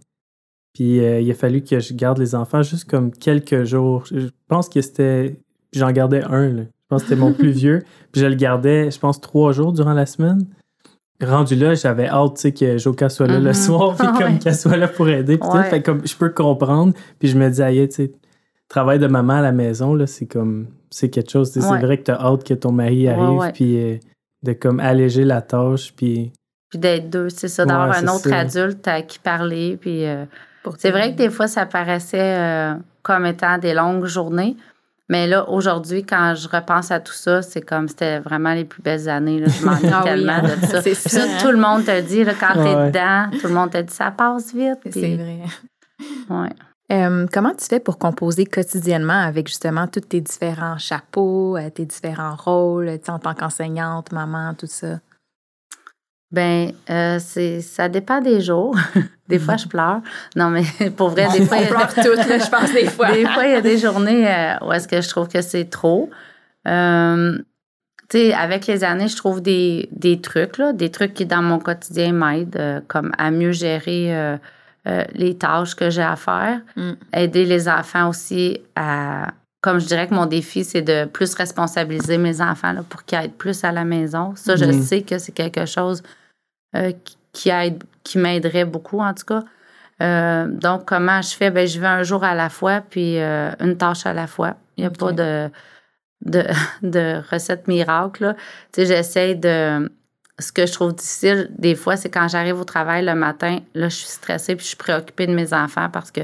Puis 0.73 0.99
euh, 0.99 1.21
il 1.21 1.31
a 1.31 1.33
fallu 1.33 1.63
que 1.63 1.79
je 1.79 1.93
garde 1.93 2.17
les 2.17 2.35
enfants 2.35 2.63
juste 2.63 2.89
comme 2.89 3.11
quelques 3.11 3.63
jours. 3.63 4.05
Je 4.11 4.27
pense 4.49 4.67
que 4.67 4.81
c'était. 4.81 5.39
J'en 5.71 5.91
gardais 5.91 6.23
un, 6.23 6.49
là. 6.49 6.63
Je 6.85 6.89
pense 6.89 7.03
que 7.03 7.09
c'était 7.09 7.19
mon 7.19 7.33
plus 7.33 7.51
vieux. 7.51 7.83
Puis 8.11 8.21
je 8.21 8.27
le 8.27 8.35
gardais, 8.35 8.91
je 8.91 8.99
pense, 8.99 9.19
trois 9.19 9.51
jours 9.51 9.73
durant 9.73 9.93
la 9.93 10.05
semaine. 10.05 10.45
Rendu 11.23 11.55
là, 11.55 11.73
j'avais 11.75 12.07
hâte, 12.09 12.35
tu 12.35 12.41
sais, 12.41 12.51
que 12.53 12.77
Joka 12.77 13.07
soit 13.09 13.27
là 13.27 13.39
le 13.39 13.51
Mm-hmm. 13.51 13.65
soir, 13.65 13.95
puis 13.95 14.07
comme 14.19 14.37
qu'elle 14.39 14.55
soit 14.55 14.75
là 14.77 14.87
pour 14.87 15.07
aider. 15.07 15.37
Puis 15.37 15.49
tout. 15.49 15.55
Ouais. 15.57 15.63
Fait 15.69 15.81
comme, 15.81 16.05
je 16.05 16.15
peux 16.15 16.29
comprendre. 16.29 16.93
Puis 17.19 17.29
je 17.29 17.37
me 17.37 17.49
dis, 17.49 17.61
aïe, 17.61 17.87
tu 17.87 17.95
sais, 17.95 18.11
travail 18.67 18.99
de 18.99 19.07
maman 19.07 19.35
à 19.35 19.41
la 19.41 19.51
maison, 19.53 19.95
là, 19.95 20.07
c'est 20.07 20.25
comme, 20.25 20.67
c'est 20.89 21.09
quelque 21.09 21.31
chose. 21.31 21.55
Ouais. 21.55 21.61
C'est 21.63 21.79
vrai 21.85 21.97
que 21.97 22.03
t'as 22.03 22.19
hâte 22.19 22.43
que 22.43 22.53
ton 22.53 22.71
mari 22.73 23.07
arrive, 23.07 23.37
ouais. 23.39 23.51
puis 23.53 23.77
euh, 23.81 23.97
de 24.43 24.53
comme 24.53 24.79
alléger 24.79 25.23
la 25.23 25.41
tâche, 25.41 25.93
puis... 25.95 26.33
Puis 26.69 26.79
d'être 26.79 27.09
deux, 27.09 27.29
c'est 27.29 27.47
ça, 27.47 27.63
d'avoir 27.65 27.89
Ouais, 27.91 27.97
un 27.97 28.07
autre 28.09 28.27
ça. 28.27 28.39
adulte 28.39 28.85
à 28.87 29.01
qui 29.01 29.19
parler. 29.19 29.77
Puis 29.79 30.05
euh, 30.05 30.25
c'est 30.77 30.91
vrai 30.91 31.13
que 31.13 31.17
des 31.17 31.29
fois, 31.29 31.47
ça 31.47 31.65
paraissait 31.65 32.37
euh, 32.37 32.73
comme 33.03 33.25
étant 33.25 33.57
des 33.57 33.73
longues 33.73 34.05
journées. 34.05 34.57
Mais 35.07 35.27
là, 35.27 35.47
aujourd'hui, 35.50 36.03
quand 36.03 36.33
je 36.35 36.47
repense 36.47 36.89
à 36.89 37.00
tout 37.00 37.13
ça, 37.13 37.41
c'est 37.41 37.62
comme 37.62 37.88
c'était 37.88 38.19
vraiment 38.19 38.53
les 38.53 38.65
plus 38.65 38.81
belles 38.81 39.07
années. 39.07 39.39
Là. 39.39 39.47
Je 39.47 39.65
m'ennuie 39.65 39.89
Ah 39.91 40.01
oui, 40.03 40.09
tellement 40.09 40.33
hein. 40.33 40.57
de 40.62 40.65
ça. 40.65 40.81
Puis 40.81 40.95
ça, 40.95 41.09
ça, 41.09 41.24
hein. 41.24 41.38
tout 41.41 41.51
le 41.51 41.57
monde 41.57 41.85
te 41.85 42.01
dit, 42.01 42.24
là, 42.24 42.33
quand 42.39 42.53
t'es 42.53 42.88
dedans, 42.88 43.29
tout 43.39 43.47
le 43.47 43.53
monde 43.53 43.71
te 43.71 43.81
dit 43.81 43.93
ça 43.93 44.12
passe 44.12 44.53
vite. 44.53 44.79
C'est 44.89 45.15
vrai. 45.15 45.39
ouais. 46.29 46.50
Euh, 46.91 47.25
comment 47.31 47.53
tu 47.55 47.65
fais 47.65 47.79
pour 47.79 47.97
composer 47.97 48.45
quotidiennement 48.45 49.19
avec 49.19 49.47
justement 49.47 49.88
tous 49.88 50.01
tes 50.01 50.21
différents 50.21 50.77
chapeaux, 50.77 51.57
euh, 51.57 51.69
tes 51.71 51.85
différents 51.85 52.35
rôles, 52.35 53.00
en 53.07 53.17
tant 53.19 53.33
qu'enseignante, 53.33 54.12
maman, 54.12 54.53
tout 54.53 54.67
ça? 54.67 55.00
Ben, 56.32 56.72
euh, 56.89 57.17
c'est, 57.20 57.62
ça 57.62 57.88
dépend 57.88 58.20
des 58.20 58.41
jours. 58.41 58.75
des 59.29 59.39
fois, 59.39 59.58
je 59.58 59.67
pleure. 59.67 60.01
Non, 60.36 60.50
mais 60.50 60.63
pour 60.98 61.10
vrai, 61.10 61.27
des 61.32 61.46
fois, 61.46 61.58
il 61.58 61.63
y 61.63 61.65
a- 61.67 61.70
On 61.72 61.75
pleure 61.75 61.94
toutes, 61.94 62.27
là, 62.27 62.39
je 62.39 62.50
pense, 62.50 62.74
des 62.74 62.88
fois. 62.88 63.12
des 63.13 63.25
fois, 63.25 63.46
il 63.46 63.51
y 63.51 63.55
a 63.55 63.62
des 63.62 63.77
journées 63.77 64.27
euh, 64.27 64.55
où 64.65 64.74
est-ce 64.74 64.88
que 64.88 65.01
je 65.01 65.08
trouve 65.10 65.27
que 65.27 65.41
c'est 65.41 65.70
trop. 65.70 66.10
Euh, 66.67 67.38
tu 68.10 68.17
sais, 68.17 68.34
avec 68.34 68.67
les 68.67 68.84
années, 68.84 69.08
je 69.08 69.15
trouve 69.15 69.41
des, 69.41 69.88
des 69.91 70.20
trucs, 70.20 70.58
là, 70.58 70.74
des 70.74 70.91
trucs 70.91 71.13
qui, 71.13 71.25
dans 71.25 71.41
mon 71.41 71.60
quotidien, 71.60 72.12
m'aident, 72.12 72.58
euh, 72.58 72.82
comme 72.88 73.12
à 73.17 73.32
mieux 73.32 73.51
gérer 73.51 74.38
les 75.15 75.36
tâches 75.36 75.75
que 75.75 75.89
j'ai 75.89 76.03
à 76.03 76.15
faire. 76.15 76.62
Mm. 76.75 76.91
Aider 77.13 77.46
les 77.46 77.67
enfants 77.67 78.10
aussi 78.10 78.62
à... 78.75 79.32
Comme 79.65 79.79
je 79.79 79.88
dirais 79.88 80.07
que 80.07 80.13
mon 80.13 80.27
défi, 80.27 80.63
c'est 80.63 80.84
de 80.84 81.05
plus 81.05 81.34
responsabiliser 81.34 82.19
mes 82.19 82.39
enfants 82.39 82.72
là, 82.72 82.84
pour 82.88 83.03
qu'ils 83.03 83.17
aident 83.17 83.34
plus 83.34 83.63
à 83.63 83.72
la 83.72 83.84
maison. 83.84 84.34
Ça, 84.36 84.55
je 84.55 84.65
Mhm. 84.65 84.84
sais 84.84 85.01
que 85.01 85.17
c'est 85.17 85.31
quelque 85.31 85.65
chose 85.65 86.03
euh, 86.75 86.91
qui- 87.34 87.50
aide, 87.50 87.84
qui 88.03 88.19
m'aiderait 88.19 88.65
beaucoup, 88.65 89.00
en 89.00 89.13
tout 89.15 89.25
cas. 89.25 89.43
Euh, 90.03 90.45
donc, 90.48 90.86
comment 90.86 91.19
je 91.24 91.34
fais? 91.36 91.50
Ben, 91.50 91.67
je 91.67 91.79
vais 91.79 91.88
un 91.88 92.03
jour 92.03 92.24
à 92.24 92.36
la 92.36 92.50
fois, 92.50 92.81
puis 92.88 93.17
euh, 93.19 93.51
une 93.60 93.75
tâche 93.75 94.05
à 94.05 94.13
la 94.13 94.27
fois. 94.27 94.55
Il 94.77 94.81
n'y 94.81 94.88
a 94.88 94.91
pas 94.91 95.12
de, 95.13 95.50
de, 96.24 96.43
de 96.84 97.22
recette 97.31 97.67
miracle. 97.67 98.36
Tu 98.72 98.81
sais, 98.81 98.86
j'essaie 98.86 99.34
de. 99.34 99.89
Ce 100.38 100.51
que 100.51 100.65
je 100.67 100.74
trouve 100.74 100.93
difficile, 100.93 101.50
des 101.57 101.74
fois, 101.75 101.95
c'est 101.98 102.10
quand 102.10 102.27
j'arrive 102.27 102.60
au 102.60 102.65
travail 102.65 103.03
le 103.03 103.15
matin, 103.15 103.60
là, 103.74 103.88
je 103.89 103.95
suis 103.95 104.10
stressée, 104.10 104.55
puis 104.55 104.63
je 104.65 104.67
suis 104.69 104.77
préoccupée 104.77 105.25
de 105.27 105.34
mes 105.34 105.53
enfants 105.53 105.89
parce 105.89 106.12
que 106.12 106.22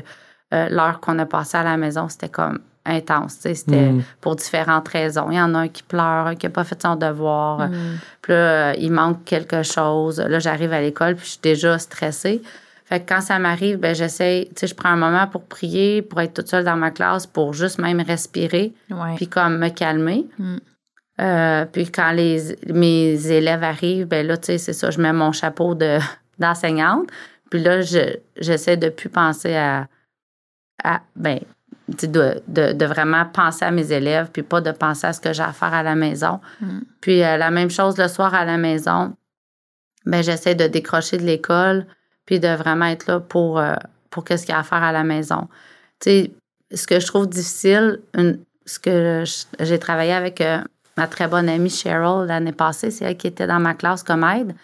l'heure 0.52 1.00
qu'on 1.00 1.18
a 1.18 1.26
passée 1.26 1.58
à 1.58 1.64
la 1.64 1.78
maison, 1.78 2.08
c'était 2.10 2.30
comme 2.30 2.60
intense. 2.86 3.38
C'était 3.42 3.92
Mm. 3.92 4.04
pour 4.22 4.36
différentes 4.36 4.88
raisons. 4.88 5.28
Il 5.30 5.38
y 5.38 5.42
en 5.42 5.54
a 5.56 5.60
un 5.60 5.68
qui 5.68 5.84
pleure, 5.84 6.28
un 6.28 6.36
qui 6.36 6.46
n'a 6.46 6.50
pas 6.50 6.64
fait 6.64 6.82
son 6.82 6.96
devoir. 6.96 7.70
Mm. 7.70 7.74
Puis 8.22 8.34
là, 8.34 8.72
euh, 8.72 8.74
il 8.78 8.92
manque 8.92 9.24
quelque 9.24 9.62
chose. 9.64 10.20
Là, 10.20 10.40
j'arrive 10.40 10.74
à 10.74 10.82
l'école, 10.82 11.16
puis 11.16 11.26
je 11.26 11.32
suis 11.32 11.40
déjà 11.42 11.78
stressée. 11.78 12.42
Fait 12.86 13.00
que 13.00 13.08
quand 13.08 13.22
ça 13.22 13.40
m'arrive, 13.40 13.78
ben 13.78 13.96
j'essaie, 13.96 14.48
tu 14.50 14.62
sais, 14.62 14.68
je 14.68 14.76
prends 14.76 14.90
un 14.90 14.96
moment 14.98 15.26
pour 15.28 15.44
prier, 15.46 16.02
pour 16.02 16.20
être 16.22 16.34
toute 16.34 16.48
seule 16.50 16.66
dans 16.66 16.76
ma 16.76 16.92
classe, 16.92 17.26
pour 17.26 17.54
juste 17.54 17.80
même 17.80 18.02
respirer, 18.02 18.74
Ouais. 18.90 19.16
puis 19.16 19.28
comme 19.28 19.60
me 19.60 19.70
calmer. 19.70 20.26
Mm. 20.40 20.58
Euh, 21.22 21.66
puis 21.72 21.90
quand 21.92 22.12
les, 22.12 22.58
mes 22.74 23.32
élèves 23.32 23.64
arrivent, 23.64 24.08
ben 24.08 24.26
là, 24.26 24.38
tu 24.38 24.48
sais, 24.48 24.58
c'est 24.58 24.74
ça, 24.74 24.90
je 24.92 25.00
mets 25.00 25.14
mon 25.14 25.32
chapeau 25.32 25.76
de, 25.76 26.00
d'enseignante. 26.40 27.08
Puis 27.52 27.62
là, 27.62 27.82
je, 27.82 28.18
j'essaie 28.38 28.76
de 28.78 28.90
plus 28.90 29.10
penser 29.10 29.56
à, 29.56 29.88
à 30.84 31.02
ben, 31.16 31.40
de, 31.92 32.42
de, 32.48 32.74
de 32.74 32.86
vraiment 32.86 33.26
penser 33.26 33.66
à 33.66 33.72
mes 33.72 33.92
élèves, 33.92 34.30
puis 34.32 34.44
pas 34.44 34.62
de 34.62 34.72
penser 34.72 35.08
à 35.08 35.14
ce 35.14 35.22
que 35.22 35.34
j'ai 35.34 35.44
à 35.44 35.54
faire 35.54 35.74
à 35.74 35.84
la 35.84 35.96
maison. 35.96 36.40
Mm. 36.62 36.80
Puis 37.02 37.24
euh, 37.24 37.38
la 37.38 37.52
même 37.52 37.70
chose 37.70 37.98
le 37.98 38.08
soir 38.08 38.34
à 38.34 38.46
la 38.46 38.58
maison, 38.58 39.16
ben, 40.06 40.24
j'essaie 40.24 40.56
de 40.56 40.68
décrocher 40.68 41.18
de 41.18 41.24
l'école, 41.24 41.86
puis 42.26 42.40
de 42.40 42.48
vraiment 42.48 42.86
être 42.86 43.08
là 43.08 43.20
pour, 43.20 43.60
euh, 43.60 43.76
pour 44.10 44.24
qu'est-ce 44.24 44.46
qu'il 44.46 44.54
y 44.54 44.56
a 44.56 44.60
à 44.60 44.64
faire 44.64 44.84
à 44.84 44.92
la 44.92 45.04
maison. 45.04 45.48
Tu 46.00 46.10
sais, 46.10 46.32
ce 46.74 46.88
que 46.88 47.00
je 47.00 47.06
trouve 47.08 47.28
difficile, 47.30 48.00
une- 48.16 48.40
ce 48.66 48.80
que 48.80 49.24
j'ai 49.60 49.80
travaillé 49.80 50.14
avec 50.14 50.40
euh, 50.42 50.60
ma 50.98 51.08
très 51.08 51.28
bonne 51.28 51.50
amie 51.50 51.70
Cheryl 51.70 52.26
l'année 52.28 52.52
passée, 52.54 52.92
c'est 52.92 53.06
elle 53.06 53.18
qui 53.18 53.28
était 53.28 53.48
dans 53.48 53.60
ma 53.60 53.74
classe 53.74 54.04
comme 54.04 54.24
aide. 54.24 54.56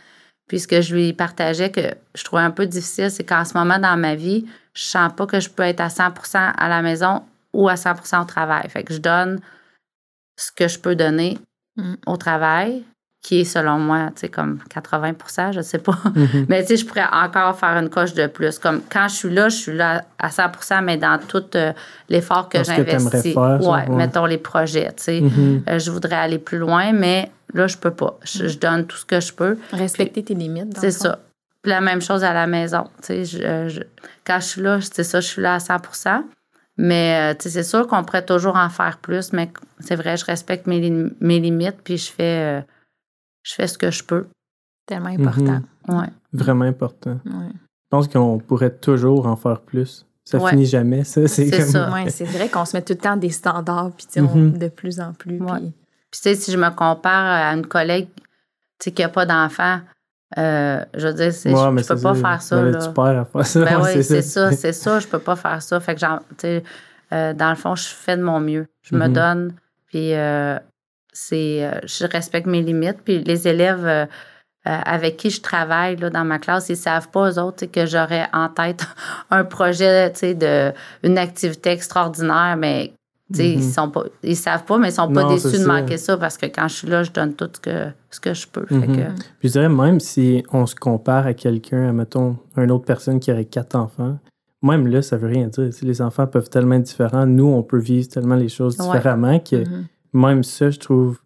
Puis 0.48 0.62
ce 0.62 0.68
que 0.68 0.82
je 0.82 0.96
lui 0.96 1.14
partageais 1.14 1.72
que 1.72 1.94
je 2.16 2.24
trouvais 2.24 2.42
un 2.42 2.52
peu 2.52 2.66
difficile, 2.66 3.12
c'est 3.12 3.24
qu'en 3.24 3.44
ce 3.46 3.58
moment 3.58 3.80
dans 3.80 3.98
ma 3.98 4.16
vie, 4.16 4.46
je 4.74 4.84
sens 4.84 5.12
pas 5.16 5.26
que 5.26 5.40
je 5.40 5.50
peux 5.50 5.64
être 5.64 5.82
à 5.82 5.90
100% 5.90 6.54
à 6.58 6.70
la 6.70 6.82
maison 6.82 7.24
ou 7.54 7.68
à 7.68 7.76
100% 7.76 8.22
au 8.22 8.26
travail. 8.26 8.70
Fait 8.70 8.84
que 8.84 8.94
je 8.94 9.00
donne 9.00 9.40
ce 10.40 10.52
que 10.52 10.68
je 10.68 10.80
peux 10.80 10.96
donner 10.96 11.38
Mm. 11.78 11.96
au 12.08 12.18
travail, 12.18 12.84
qui 13.22 13.42
est 13.42 13.46
selon 13.46 13.78
moi, 13.80 14.08
tu 14.16 14.22
sais, 14.22 14.30
comme 14.30 14.60
80% 14.74 15.52
je 15.54 15.62
sais 15.62 15.80
pas. 15.80 15.98
Mhm. 16.16 16.46
Mais 16.50 16.62
tu 16.62 16.68
sais, 16.70 16.78
je 16.78 16.86
pourrais 16.86 17.06
encore 17.12 17.58
faire 17.60 17.78
une 17.78 17.90
coche 17.90 18.14
de 18.14 18.28
plus. 18.28 18.58
Comme 18.60 18.82
quand 18.90 19.08
je 19.10 19.16
suis 19.16 19.34
là, 19.34 19.50
je 19.50 19.56
suis 19.56 19.76
là 19.76 20.06
à 20.20 20.30
100% 20.30 20.82
mais 20.84 20.98
dans 20.98 21.20
tout 21.20 21.44
euh, 21.56 21.74
l'effort 22.10 22.48
que 22.50 22.64
j'investis. 22.64 23.34
faire, 23.34 23.62
ça, 23.62 23.70
ouais, 23.70 23.88
ouais. 23.90 23.96
mettons 23.96 24.26
les 24.26 24.38
projets, 24.38 24.88
tu 24.96 25.04
sais. 25.04 25.22
Mhm. 25.22 25.64
Euh, 25.68 25.80
je 25.80 25.92
voudrais 25.92 26.16
aller 26.16 26.40
plus 26.40 26.58
loin, 26.60 26.94
mais 26.94 27.30
là, 27.54 27.68
je 27.68 27.76
peux 27.78 27.92
pas. 27.92 28.18
Je, 28.24 28.48
je 28.48 28.58
donne 28.60 28.86
tout 28.86 28.98
ce 28.98 29.06
que 29.06 29.20
je 29.20 29.34
peux. 29.34 29.58
Respecter 29.74 30.24
tes 30.24 30.34
limites. 30.36 30.78
C'est 30.78 30.92
ça. 30.92 31.20
Puis 31.64 31.72
la 31.72 31.82
même 31.82 32.02
chose 32.02 32.24
à 32.24 32.34
la 32.34 32.48
maison. 32.48 32.86
Tu 33.02 33.08
sais, 33.08 33.26
je- 33.26 33.44
euh, 33.44 33.68
je- 33.68 33.82
quand 34.26 34.40
je 34.40 34.46
suis 34.46 34.62
là, 34.62 34.80
c'est 34.80 35.04
ça, 35.04 35.20
je 35.20 35.28
suis 35.28 35.42
là 35.42 35.56
à 35.56 35.60
100% 35.60 36.24
Mais 36.80 37.34
tu 37.36 37.44
sais, 37.44 37.50
c'est 37.50 37.64
sûr 37.64 37.88
qu'on 37.88 38.04
pourrait 38.04 38.24
toujours 38.26 38.56
en 38.56 38.70
faire 38.70 39.00
plus, 39.02 39.34
mais 39.34 39.50
c'est 39.80 39.96
vrai, 39.96 40.16
je 40.16 40.24
respecte 40.26 40.68
mes, 40.68 40.80
mes 41.20 41.40
limites, 41.40 41.78
puis 41.84 41.98
je 41.98 42.12
fais, 42.12 42.60
euh, 42.60 42.62
je 43.48 43.54
fais 43.56 43.68
ce 43.68 43.78
que 43.78 43.92
je 43.92 44.04
peux. 44.04 44.28
Tellement 44.86 45.10
important. 45.10 45.62
Mhm. 45.88 45.98
Ouais. 46.00 46.08
Vraiment 46.34 46.66
important. 46.66 47.20
Ouais. 47.26 47.50
Je 47.54 47.90
pense 47.90 48.08
qu'on 48.08 48.40
pourrait 48.40 48.76
toujours 48.76 49.28
en 49.28 49.36
faire 49.36 49.62
plus. 49.62 50.06
Ça 50.26 50.38
Ouais. 50.40 50.50
finit 50.52 50.66
jamais, 50.66 51.04
ça. 51.06 51.26
C'est 51.28 51.46
C'est 51.50 51.58
comme... 51.58 51.66
ça. 51.68 51.90
Ouais, 51.94 52.10
c'est 52.10 52.26
vrai 52.26 52.50
qu'on 52.50 52.66
se 52.66 52.76
met 52.76 52.82
tout 52.84 52.94
le 52.94 53.00
temps 53.00 53.16
des 53.18 53.30
standards, 53.30 53.92
puis 53.96 54.06
tu 54.08 54.14
sais, 54.14 54.22
on- 54.22 54.36
Mhm. 54.36 54.58
de 54.58 54.68
plus 54.68 55.00
en 55.00 55.14
plus. 55.14 55.40
Ouais. 55.42 55.60
puis- 55.60 55.74
Puis, 56.12 56.22
tu 56.22 56.30
sais, 56.30 56.36
si 56.36 56.52
je 56.52 56.58
me 56.58 56.70
compare 56.70 57.26
à 57.26 57.54
une 57.54 57.66
collègue 57.66 58.08
tu 58.16 58.24
sais, 58.86 58.92
qui 58.92 59.02
n'a 59.02 59.10
pas 59.10 59.26
d'enfant, 59.26 59.80
euh, 60.38 60.84
je 60.94 61.08
veux 61.08 61.14
dire, 61.14 61.26
Ouais, 61.28 61.32
je, 61.84 61.88
peux 61.94 62.00
pas 62.02 62.14
faire 62.14 62.42
ça. 62.42 62.62
Ben 62.62 62.72
là. 62.72 62.86
tu 62.86 62.94
perds 62.94 63.06
à 63.20 63.26
faire 63.26 63.46
ça. 63.46 63.60
Ben 63.66 63.82
oui, 63.82 64.04
c'est 64.04 64.22
ça, 64.22 64.52
c'est 64.52 64.74
ça, 64.74 65.00
je 65.00 65.08
peux 65.08 65.20
pas 65.20 65.36
faire 65.36 65.62
ça. 65.62 65.80
Fait 65.80 65.96
que, 65.96 66.62
euh, 67.14 67.34
dans 67.34 67.50
le 67.50 67.56
fond, 67.56 67.76
je 67.76 67.86
fais 67.88 68.16
de 68.18 68.22
mon 68.24 68.40
mieux. 68.40 68.68
Je 68.84 68.96
me 68.96 69.08
Mhm. 69.08 69.14
donne, 69.14 69.54
puis 69.88 70.14
euh, 70.14 70.60
c'est, 71.18 71.66
euh, 71.66 71.80
je 71.86 72.06
respecte 72.06 72.46
mes 72.46 72.62
limites. 72.62 73.00
Puis 73.04 73.24
les 73.24 73.48
élèves 73.48 73.86
euh, 73.86 74.06
euh, 74.06 74.80
avec 74.86 75.18
qui 75.18 75.32
je 75.32 75.42
travaille 75.42 75.96
là, 75.96 76.10
dans 76.12 76.24
ma 76.26 76.38
classe, 76.38 76.70
ils 76.70 76.78
savent 76.78 77.10
pas, 77.10 77.32
eux 77.32 77.40
autres, 77.40 77.66
que 77.66 77.86
j'aurais 77.88 78.28
en 78.34 78.50
tête 78.50 78.86
un 79.32 79.44
projet, 79.44 80.12
de, 80.22 80.72
une 81.04 81.18
activité 81.18 81.72
extraordinaire, 81.72 82.56
mais 82.58 82.94
sais, 83.34 83.44
Mhm. 83.48 83.54
ils 83.58 83.64
sont 83.64 83.90
pas, 83.90 84.04
ils 84.24 84.36
savent 84.36 84.64
pas, 84.66 84.78
mais 84.78 84.90
ils 84.90 84.94
sont 84.94 85.12
pas 85.12 85.24
Non, 85.24 85.34
déçus 85.34 85.54
de 85.54 85.58
ça. 85.58 85.68
manquer 85.68 85.98
ça 85.98 86.18
parce 86.18 86.38
que 86.38 86.46
quand 86.46 86.68
je 86.68 86.76
suis 86.76 86.88
là, 86.88 87.02
je 87.04 87.12
donne 87.12 87.34
tout 87.34 87.50
ce 87.52 87.60
que, 87.60 87.88
ce 88.12 88.20
que 88.20 88.34
je 88.36 88.48
peux. 88.48 88.66
Fait 88.68 88.76
Mhm. 88.76 88.96
que, 88.96 89.02
Puis 89.40 89.50
je 89.50 89.54
dirais, 89.54 89.70
même 89.70 90.00
si 90.00 90.44
on 90.54 90.66
se 90.68 90.76
compare 90.76 91.26
à 91.26 91.34
quelqu'un, 91.34 91.92
mettons, 91.94 92.38
une 92.58 92.72
autre 92.72 92.86
personne 92.86 93.20
qui 93.20 93.32
aurait 93.32 93.46
quatre 93.46 93.76
enfants, 93.76 94.20
même 94.62 94.86
là, 94.88 95.02
ça 95.02 95.18
veut 95.18 95.28
rien 95.28 95.48
dire. 95.48 95.70
les 95.82 96.02
enfants 96.02 96.28
peuvent 96.28 96.50
tellement 96.50 96.76
être 96.76 96.84
différents. 96.84 97.26
Nous, 97.26 97.46
on 97.48 97.64
peut 97.64 97.80
vivre 97.80 98.08
tellement 98.08 98.36
les 98.36 98.50
choses 98.50 98.78
différemment 98.78 99.40
que 99.40 99.56
mm-hmm. 99.58 99.84
Même 100.18 100.44
ça, 100.44 100.70
je 100.70 100.80
trouve, 100.80 101.20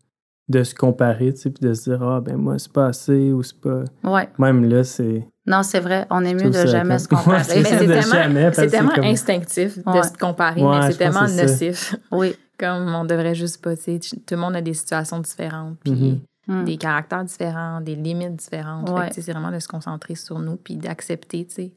de 0.50 0.64
se 0.64 0.76
comparer, 0.76 1.34
tu 1.34 1.42
sais, 1.42 1.50
puis 1.50 1.68
de 1.68 1.74
se 1.74 1.90
dire, 1.90 2.04
ah, 2.04 2.22
ben 2.22 2.36
moi, 2.36 2.60
c'est 2.60 2.72
pas 2.72 2.88
assez 2.88 3.32
ou 3.32 3.42
c'est 3.42 3.60
pas. 3.60 3.84
Ouais. 4.04 4.30
Même 4.38 4.70
là, 4.70 4.84
c'est. 4.84 5.28
Non, 5.48 5.64
c'est 5.64 5.80
vrai. 5.80 6.06
On 6.10 6.24
est 6.24 6.34
mieux 6.34 6.50
de 6.50 6.68
jamais 6.68 7.00
se 7.00 7.08
comparer. 7.08 7.38
mais 7.38 7.64
c'est 7.64 7.88
tellement, 7.88 8.52
tellement 8.52 9.04
instinctif 9.04 9.78
de 9.78 10.02
se 10.02 10.18
comparer, 10.18 10.62
mais 10.62 10.92
c'est 10.92 10.98
tellement 10.98 11.28
nocif. 11.28 11.96
Oui. 12.12 12.36
Comme 12.60 12.94
on 12.94 13.06
devrait 13.06 13.34
juste 13.34 13.64
pas, 13.64 13.76
tu 13.76 14.00
sais, 14.00 14.00
tout 14.00 14.36
le 14.36 14.38
monde 14.38 14.56
a 14.56 14.62
des 14.62 14.76
situations 14.76 15.20
différentes, 15.20 15.80
puis 15.84 15.94
mm-hmm. 15.94 16.20
Mm. 16.62 16.66
des 16.66 16.78
caractères 16.78 17.24
différents, 17.24 17.82
des 17.82 17.96
limites 17.96 18.36
différentes. 18.36 18.88
C'est 19.12 19.32
vraiment 19.32 19.52
de 19.52 19.58
se 19.58 19.68
concentrer 19.68 20.14
sur 20.14 20.38
nous 20.38 20.58
puis 20.58 20.76
d'accepter, 20.76 21.46
tu 21.46 21.54
sais, 21.56 21.74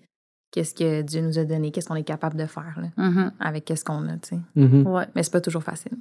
qu'est-ce 0.50 0.74
que 0.74 1.00
Dieu 1.00 1.22
nous 1.22 1.38
a 1.38 1.44
donné, 1.44 1.70
qu'est-ce 1.70 1.88
qu'on 1.88 1.94
est 1.94 2.05
capable 2.05 2.37
de 2.37 2.46
faire 2.46 2.79
là, 2.81 2.88
mm-hmm. 2.98 3.31
avec 3.40 3.64
qu'est-ce 3.64 3.85
qu'on 3.85 4.07
a, 4.09 4.16
tu 4.18 4.31
sais. 4.31 4.38
Mm-hmm. 4.57 4.83
ouais. 4.83 5.07
Mais 5.14 5.22
c'est 5.22 5.33
pas 5.33 5.40
toujours 5.40 5.62
facile. 5.62 5.96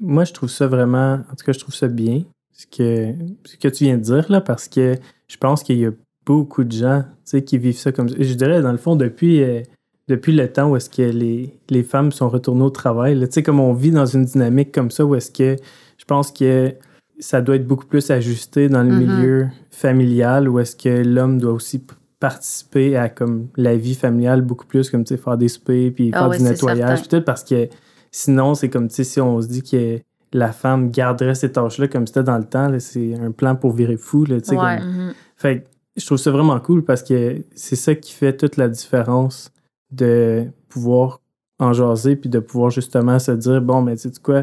Moi, 0.00 0.24
je 0.24 0.32
trouve 0.32 0.48
ça 0.48 0.66
vraiment, 0.66 1.14
en 1.14 1.34
tout 1.36 1.44
cas, 1.44 1.52
je 1.52 1.58
trouve 1.58 1.74
ça 1.74 1.88
bien, 1.88 2.22
ce 2.52 2.66
que, 2.66 3.14
ce 3.44 3.56
que 3.56 3.68
tu 3.68 3.84
viens 3.84 3.96
de 3.96 4.02
dire, 4.02 4.30
là, 4.30 4.40
parce 4.40 4.68
que 4.68 4.96
je 5.26 5.36
pense 5.36 5.62
qu'il 5.62 5.78
y 5.78 5.86
a 5.86 5.90
beaucoup 6.26 6.64
de 6.64 6.72
gens, 6.72 7.02
tu 7.02 7.08
sais, 7.24 7.42
qui 7.42 7.58
vivent 7.58 7.78
ça 7.78 7.92
comme 7.92 8.08
ça. 8.08 8.16
Je 8.18 8.34
dirais, 8.34 8.60
dans 8.62 8.72
le 8.72 8.78
fond, 8.78 8.96
depuis, 8.96 9.42
euh, 9.42 9.62
depuis 10.08 10.32
le 10.32 10.50
temps 10.52 10.70
où 10.70 10.76
est-ce 10.76 10.90
que 10.90 11.02
les, 11.02 11.58
les 11.70 11.82
femmes 11.82 12.12
sont 12.12 12.28
retournées 12.28 12.64
au 12.64 12.70
travail, 12.70 13.18
tu 13.20 13.26
sais, 13.30 13.42
comme 13.42 13.60
on 13.60 13.72
vit 13.72 13.90
dans 13.90 14.06
une 14.06 14.24
dynamique 14.24 14.72
comme 14.72 14.90
ça, 14.90 15.04
où 15.04 15.14
est-ce 15.14 15.30
que 15.30 15.56
je 15.96 16.04
pense 16.04 16.30
que 16.30 16.74
ça 17.18 17.40
doit 17.40 17.56
être 17.56 17.66
beaucoup 17.66 17.86
plus 17.86 18.10
ajusté 18.10 18.68
dans 18.68 18.82
le 18.82 18.90
mm-hmm. 18.90 19.16
milieu 19.16 19.48
familial 19.70 20.48
ou 20.48 20.58
est-ce 20.58 20.76
que 20.76 21.02
l'homme 21.02 21.40
doit 21.40 21.52
aussi 21.52 21.84
participer 22.20 22.96
à 22.96 23.08
comme 23.08 23.48
la 23.56 23.76
vie 23.76 23.94
familiale 23.94 24.42
beaucoup 24.42 24.66
plus 24.66 24.90
comme 24.90 25.04
tu 25.04 25.14
sais 25.14 25.20
faire 25.20 25.36
des 25.36 25.48
soupers 25.48 25.92
puis 25.92 26.10
ah 26.12 26.28
faire 26.28 26.38
du 26.38 26.44
nettoyage 26.44 27.08
peut-être 27.08 27.24
parce 27.24 27.44
que 27.44 27.68
sinon 28.18 28.54
c'est 28.54 28.68
comme 28.68 28.90
si 28.90 29.20
on 29.20 29.40
se 29.40 29.46
dit 29.46 29.62
que 29.62 30.00
la 30.32 30.52
femme 30.52 30.90
garderait 30.90 31.36
ces 31.36 31.52
tâches 31.52 31.78
là 31.78 31.86
comme 31.86 32.06
c'était 32.06 32.24
dans 32.24 32.38
le 32.38 32.44
temps 32.44 32.70
c'est 32.80 33.14
un 33.14 33.30
plan 33.30 33.54
pour 33.54 33.72
virer 33.72 33.96
fou 33.96 34.24
là 34.24 34.40
tu 34.40 34.50
sais 34.50 34.56
mm-hmm. 34.56 35.12
fait 35.36 35.66
je 35.96 36.04
trouve 36.04 36.18
ça 36.18 36.30
vraiment 36.30 36.58
cool 36.58 36.84
parce 36.84 37.02
que 37.02 37.44
c'est 37.54 37.76
ça 37.76 37.94
qui 37.94 38.12
fait 38.12 38.36
toute 38.36 38.56
la 38.56 38.68
différence 38.68 39.52
de 39.92 40.46
pouvoir 40.68 41.20
en 41.60 41.72
jaser 41.72 42.16
puis 42.16 42.28
de 42.28 42.40
pouvoir 42.40 42.70
justement 42.70 43.18
se 43.20 43.32
dire 43.32 43.62
bon 43.62 43.82
mais 43.82 43.96
tu 43.96 44.08
sais 44.08 44.20
quoi 44.22 44.42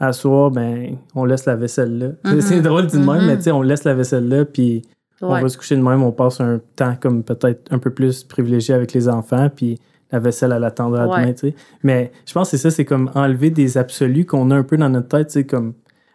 à 0.00 0.12
soir, 0.12 0.50
ben, 0.50 0.96
on 1.14 1.24
laisse 1.24 1.44
la 1.46 1.54
vaisselle 1.54 1.98
là. 1.98 2.08
C'est 2.40 2.58
mm-hmm. 2.58 2.62
drôle 2.62 2.88
de 2.88 2.98
même, 2.98 3.24
mais 3.24 3.36
tu 3.36 3.44
sais, 3.44 3.52
on 3.52 3.62
laisse 3.62 3.84
la 3.84 3.94
vaisselle 3.94 4.28
là, 4.28 4.44
puis 4.44 4.82
on 5.20 5.28
va 5.28 5.48
se 5.48 5.56
coucher 5.56 5.76
de 5.76 5.82
même, 5.82 6.02
on 6.02 6.10
passe 6.10 6.40
un 6.40 6.60
temps 6.74 6.96
comme 7.00 7.22
peut-être 7.22 7.72
un 7.72 7.78
peu 7.78 7.90
plus 7.90 8.24
privilégié 8.24 8.74
avec 8.74 8.92
les 8.94 9.08
enfants, 9.08 9.48
puis 9.54 9.78
la 10.12 10.18
vaisselle, 10.18 10.52
à 10.52 10.58
demain, 10.58 11.32
tu 11.32 11.48
sais. 11.48 11.54
Mais 11.82 12.12
je 12.26 12.32
pense 12.32 12.50
que 12.50 12.56
c'est 12.56 12.62
ça, 12.62 12.70
c'est 12.70 12.84
comme 12.84 13.10
enlever 13.14 13.50
des 13.50 13.78
absolus 13.78 14.26
qu'on 14.26 14.50
a 14.50 14.56
un 14.56 14.62
peu 14.62 14.76
dans 14.76 14.90
notre 14.90 15.08
tête, 15.08 15.28
tu 15.28 15.32
sais, 15.34 15.44
comme, 15.44 15.74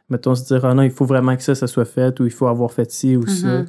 mettons, 0.09 0.35
se 0.35 0.45
dire, 0.45 0.63
ah 0.65 0.73
non, 0.73 0.83
il 0.83 0.91
faut 0.91 1.05
vraiment 1.05 1.35
que 1.35 1.43
ça, 1.43 1.55
ça 1.55 1.67
soit 1.67 1.85
fait, 1.85 2.19
ou 2.19 2.25
il 2.25 2.31
faut 2.31 2.47
avoir 2.47 2.71
fait 2.71 2.89
ci 2.91 3.17
ou 3.17 3.25
ça. 3.27 3.47
Mm-hmm. 3.47 3.65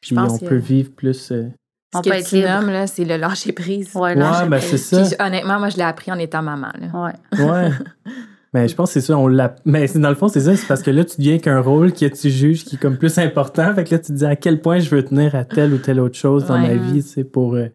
Puis 0.00 0.18
on 0.18 0.38
peut 0.38 0.56
vivre 0.56 0.90
plus... 0.92 1.32
Euh, 1.32 1.48
ce 1.94 2.00
que 2.00 2.28
tu 2.28 2.40
nommes, 2.40 2.70
là, 2.70 2.86
c'est 2.86 3.04
le 3.04 3.16
lâcher 3.16 3.52
prise. 3.52 3.94
Ouais, 3.94 4.14
ouais 4.14 4.48
ben 4.48 4.60
c'est 4.60 4.76
ça. 4.76 5.02
honnêtement, 5.24 5.58
moi, 5.58 5.68
je 5.68 5.76
l'ai 5.76 5.82
appris 5.82 6.12
en 6.12 6.18
étant 6.18 6.42
maman. 6.42 6.68
Là. 6.78 7.12
Ouais. 7.38 7.44
Ouais. 7.44 7.70
Mais 8.52 8.68
je 8.68 8.74
pense 8.74 8.88
que 8.88 9.00
c'est 9.00 9.06
ça, 9.06 9.18
on 9.18 9.28
l'a. 9.28 9.54
Mais 9.64 9.86
dans 9.88 10.08
le 10.08 10.14
fond, 10.14 10.28
c'est 10.28 10.40
ça, 10.40 10.56
c'est 10.56 10.66
parce 10.66 10.82
que 10.82 10.90
là, 10.90 11.04
tu 11.04 11.16
deviens 11.18 11.38
qu'un 11.38 11.60
rôle 11.60 11.92
que 11.92 12.06
tu 12.06 12.30
juges 12.30 12.64
qui 12.64 12.76
est 12.76 12.78
comme 12.78 12.96
plus 12.96 13.18
important. 13.18 13.74
Fait 13.74 13.84
que 13.84 13.94
là, 13.94 13.98
tu 13.98 14.06
te 14.06 14.12
dis 14.12 14.24
à 14.24 14.34
quel 14.36 14.62
point 14.62 14.78
je 14.78 14.88
veux 14.88 15.04
tenir 15.04 15.34
à 15.34 15.44
telle 15.44 15.74
ou 15.74 15.78
telle 15.78 16.00
autre 16.00 16.16
chose 16.16 16.46
dans 16.46 16.58
ma 16.58 16.74
vie, 16.74 17.02
tu 17.02 17.08
sais, 17.08 17.24
pour. 17.24 17.54
Euh, 17.54 17.66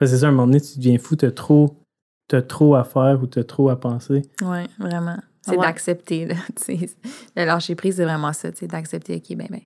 c'est 0.00 0.18
ça, 0.18 0.26
à 0.26 0.28
un 0.28 0.32
moment 0.32 0.46
donné, 0.46 0.60
tu 0.60 0.78
deviens 0.78 0.98
fou, 0.98 1.16
t'as 1.16 1.30
trop, 1.30 1.76
as 2.32 2.42
trop 2.42 2.74
à 2.74 2.84
faire 2.84 3.22
ou 3.22 3.26
t'as 3.26 3.44
trop 3.44 3.70
à 3.70 3.80
penser. 3.80 4.22
Oui, 4.42 4.66
vraiment. 4.78 5.18
C'est 5.42 5.56
d'accepter. 5.56 6.28
Le 7.36 7.44
lâcher 7.44 7.74
prise, 7.76 7.96
c'est 7.96 8.04
vraiment 8.04 8.32
ça, 8.32 8.50
tu 8.50 8.58
sais, 8.58 8.66
d'accepter, 8.66 9.16
OK, 9.16 9.36
ben, 9.36 9.46
ben, 9.48 9.60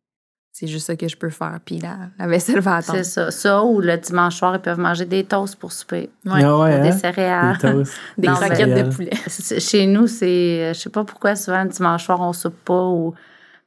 c'est 0.52 0.66
juste 0.66 0.86
ça 0.86 0.96
que 0.96 1.08
je 1.08 1.16
peux 1.16 1.30
faire. 1.30 1.58
Puis 1.64 1.78
la, 1.78 1.96
la 2.18 2.26
vaisselle 2.26 2.60
va 2.60 2.76
attendre. 2.76 2.98
C'est 2.98 3.04
ça. 3.04 3.30
Ça, 3.30 3.62
ou 3.62 3.80
le 3.80 3.96
dimanche 3.96 4.36
soir, 4.36 4.54
ils 4.54 4.60
peuvent 4.60 4.78
manger 4.78 5.06
des 5.06 5.24
toasts 5.24 5.56
pour 5.56 5.72
souper. 5.72 6.10
Ouais. 6.26 6.44
Ah 6.44 6.58
ouais, 6.58 6.80
des 6.82 6.88
hein? 6.88 6.92
céréales. 6.92 7.56
Des 7.56 7.72
toasts. 7.72 7.94
des 8.18 8.28
croquettes 8.28 8.84
de 8.86 8.94
poulet. 8.94 9.10
Chez 9.58 9.86
nous, 9.86 10.06
c'est. 10.06 10.74
Je 10.74 10.78
sais 10.78 10.90
pas 10.90 11.04
pourquoi 11.04 11.36
souvent 11.36 11.62
le 11.62 11.70
dimanche 11.70 12.04
soir, 12.04 12.20
on 12.20 12.32
soupe 12.32 12.62
pas 12.64 12.84
ou. 12.84 13.14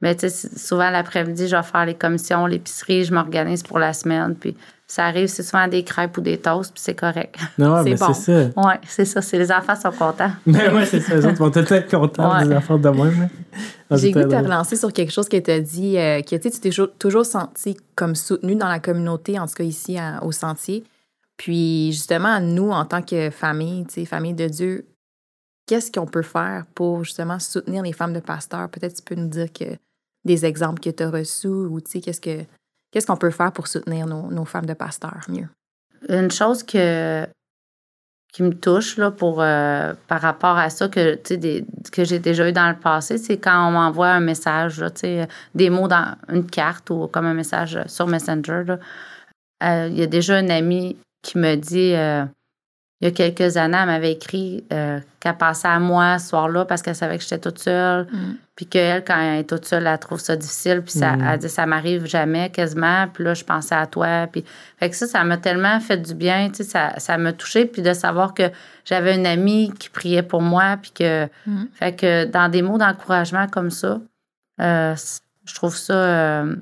Mais 0.02 0.16
tu 0.16 0.30
sais, 0.30 0.50
souvent 0.58 0.90
l'après-midi, 0.90 1.48
je 1.48 1.56
vais 1.56 1.64
faire 1.64 1.86
les 1.86 1.96
commissions, 1.96 2.46
l'épicerie, 2.46 3.06
je 3.06 3.14
m'organise 3.14 3.64
pour 3.64 3.80
la 3.80 3.94
semaine. 3.94 4.36
Puis 4.36 4.56
ça 4.94 5.06
arrive, 5.06 5.26
c'est 5.26 5.42
souvent 5.42 5.68
des 5.68 5.84
crêpes 5.84 6.16
ou 6.20 6.22
des 6.22 6.38
toasts, 6.38 6.72
puis 6.72 6.82
c'est 6.84 6.94
correct. 6.94 7.36
Non, 7.58 7.82
mais 7.82 7.98
c'est 7.98 8.14
ça. 8.14 8.50
Oui, 8.56 8.74
c'est 8.88 9.06
ça. 9.06 9.24
C'est 9.24 9.40
les 9.40 9.52
enfants 9.52 9.76
sont 9.76 9.92
contents. 9.92 10.30
Mais 10.46 10.70
oui, 10.72 10.84
c'est 10.86 11.00
ça. 11.00 11.16
Les 11.16 11.26
autres 11.26 11.38
vont 11.38 11.52
être 11.52 11.90
contents 11.90 12.46
des 12.46 12.56
enfants 12.56 12.78
de 12.78 12.90
même. 12.90 13.30
Ah, 13.90 13.98
J'ai 13.98 14.12
goûté 14.12 14.28
te 14.28 14.36
relancer 14.36 14.76
sur 14.76 14.94
quelque 14.94 15.12
chose 15.12 15.28
que 15.28 15.38
tu 15.38 15.50
as 15.50 15.62
dit, 15.62 15.98
euh, 15.98 16.22
que 16.22 16.36
tu 16.36 16.52
t'es 16.52 16.70
toujours 17.00 17.26
senti 17.26 17.76
comme 17.96 18.14
soutenu 18.14 18.56
dans 18.56 18.68
la 18.68 18.80
communauté, 18.80 19.40
en 19.40 19.48
tout 19.48 19.56
cas 19.56 19.64
ici 19.64 19.98
au 20.22 20.32
Sentier. 20.32 20.84
Puis 21.38 21.92
justement, 21.92 22.40
nous, 22.40 22.70
en 22.70 22.86
tant 22.86 23.02
que 23.02 23.32
famille, 23.32 23.86
famille 24.06 24.36
de 24.36 24.48
Dieu, 24.48 24.86
qu'est-ce 25.66 25.92
qu'on 25.92 26.06
peut 26.06 26.22
faire 26.22 26.66
pour 26.76 27.04
justement 27.04 27.40
soutenir 27.40 27.82
les 27.82 27.94
femmes 27.94 28.14
de 28.14 28.20
pasteurs? 28.20 28.70
Peut-être 28.70 28.96
tu 28.98 29.02
peux 29.02 29.16
nous 29.16 29.30
dire 29.30 29.52
que 29.52 29.76
des 30.24 30.46
exemples 30.46 30.82
que 30.82 30.92
tu 30.92 31.02
as 31.02 31.10
reçus 31.10 31.48
ou 31.48 31.80
qu'est-ce 31.82 32.22
que 32.22 32.46
Qu'est-ce 32.94 33.08
qu'on 33.08 33.18
peut 33.18 33.32
faire 33.32 33.52
pour 33.52 33.66
soutenir 33.66 34.06
nos, 34.06 34.46
femmes 34.46 34.68
de 34.68 34.76
pasteurs 34.76 35.26
mieux? 35.28 35.48
Une 36.10 36.30
chose 36.30 36.62
que, 36.62 37.26
qui 38.32 38.44
me 38.44 38.54
touche 38.54 38.98
là, 38.98 39.10
pour, 39.10 39.42
euh, 39.42 39.96
par 40.08 40.22
rapport 40.22 40.60
à 40.60 40.70
ça 40.70 40.90
que, 40.90 41.16
que 41.92 42.04
j'ai 42.04 42.20
déjà 42.20 42.48
eu 42.48 42.52
dans 42.52 42.70
le 42.70 42.78
passé, 42.78 43.18
c'est 43.18 43.38
quand 43.38 43.68
on 43.68 43.72
m'envoie 43.72 44.10
un 44.10 44.20
message, 44.20 44.80
là, 44.80 44.92
des 45.56 45.70
mots 45.72 45.88
dans 45.88 46.16
une 46.30 46.46
carte 46.46 46.92
ou 46.92 47.08
comme 47.08 47.26
un 47.26 47.34
message 47.34 47.80
sur 47.88 48.06
Messenger. 48.06 48.76
Euh, 49.64 49.88
il 49.90 49.98
y 49.98 50.04
a 50.04 50.08
déjà 50.08 50.36
un 50.36 50.50
ami 50.50 50.96
qui 51.24 51.40
me 51.40 51.56
dit 51.56 51.96
euh, 51.96 52.26
il 53.04 53.08
y 53.08 53.10
a 53.10 53.12
quelques 53.12 53.58
années, 53.58 53.78
elle 53.78 53.86
m'avait 53.88 54.14
écrit 54.14 54.64
euh, 54.72 54.98
qu'elle 55.20 55.36
passait 55.36 55.68
à 55.68 55.78
moi 55.78 56.20
ce 56.20 56.30
soir-là 56.30 56.64
parce 56.64 56.82
qu'elle 56.82 56.96
savait 56.96 57.18
que 57.18 57.24
j'étais 57.24 57.38
toute 57.38 57.60
seule. 57.60 58.04
Mm. 58.06 58.36
Puis 58.56 58.66
qu'elle, 58.66 59.04
quand 59.04 59.20
elle 59.20 59.42
est 59.42 59.44
toute 59.44 59.66
seule, 59.66 59.88
elle 59.88 60.00
trouve 60.00 60.22
ça 60.22 60.38
difficile. 60.38 60.82
Puis 60.82 60.94
ça, 61.00 61.18
mm. 61.18 61.28
elle 61.28 61.40
dit 61.40 61.50
ça 61.50 61.66
m'arrive 61.66 62.06
jamais 62.06 62.50
quasiment. 62.50 63.10
Puis 63.14 63.26
là, 63.26 63.34
je 63.34 63.44
pensais 63.44 63.76
à 63.76 63.88
toi. 63.88 64.28
Puis 64.32 64.46
fait 64.78 64.90
que 64.90 64.96
ça, 64.96 65.06
ça 65.06 65.22
m'a 65.26 65.36
tellement 65.36 65.82
fait 65.82 65.98
du 65.98 66.14
bien. 66.14 66.48
Tu 66.50 66.64
sais, 66.64 66.64
ça, 66.64 66.98
ça 66.98 67.18
m'a 67.18 67.34
touché. 67.34 67.66
Puis 67.66 67.82
de 67.82 67.92
savoir 67.92 68.34
que 68.34 68.44
j'avais 68.86 69.16
une 69.16 69.28
amie 69.28 69.74
qui 69.78 69.90
priait 69.90 70.24
pour 70.24 70.42
moi. 70.42 70.78
Puis 70.82 70.92
que, 70.92 71.26
mm. 71.46 71.66
fait 71.74 71.96
que 71.98 72.24
dans 72.24 72.48
des 72.48 72.62
mots 72.62 72.78
d'encouragement 72.78 73.48
comme 73.48 73.70
ça, 73.70 74.00
euh, 74.62 74.96
je 75.46 75.56
trouve 75.56 75.76
ça. 75.76 75.94
Euh, 75.94 76.56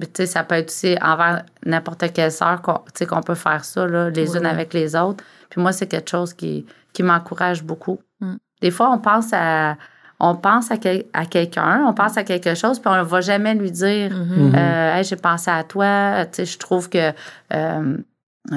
tu 0.00 0.08
sais, 0.14 0.26
ça 0.26 0.42
peut 0.42 0.56
être 0.56 0.70
aussi 0.70 0.96
envers 1.00 1.44
n'importe 1.64 2.12
quelle 2.12 2.32
sœur 2.32 2.62
qu'on 2.62 3.22
peut 3.22 3.34
faire 3.34 3.64
ça, 3.64 3.86
là, 3.86 4.10
les 4.10 4.36
unes 4.36 4.46
avec 4.46 4.74
les 4.74 4.96
autres. 4.96 5.22
Puis 5.50 5.60
moi, 5.60 5.72
c'est 5.72 5.86
quelque 5.86 6.10
chose 6.10 6.34
qui, 6.34 6.66
qui 6.92 7.02
m'encourage 7.02 7.62
beaucoup. 7.62 8.00
Mm. 8.20 8.34
Des 8.60 8.70
fois, 8.70 8.90
on 8.90 8.98
pense 8.98 9.32
à 9.32 9.76
on 10.20 10.36
pense 10.36 10.70
à, 10.70 10.76
à 11.12 11.26
quelqu'un, 11.26 11.84
on 11.86 11.92
pense 11.92 12.16
à 12.16 12.24
quelque 12.24 12.54
chose, 12.54 12.78
puis 12.78 12.88
on 12.88 12.96
ne 12.96 13.02
va 13.02 13.20
jamais 13.20 13.54
lui 13.54 13.70
dire 13.70 14.10
mm-hmm. 14.10 14.56
euh, 14.56 15.02
j'ai 15.02 15.16
pensé 15.16 15.50
à 15.50 15.64
toi, 15.64 16.24
tu 16.26 16.36
sais, 16.36 16.44
je 16.46 16.58
trouve 16.58 16.88
que 16.88 17.12
euh, 17.52 17.96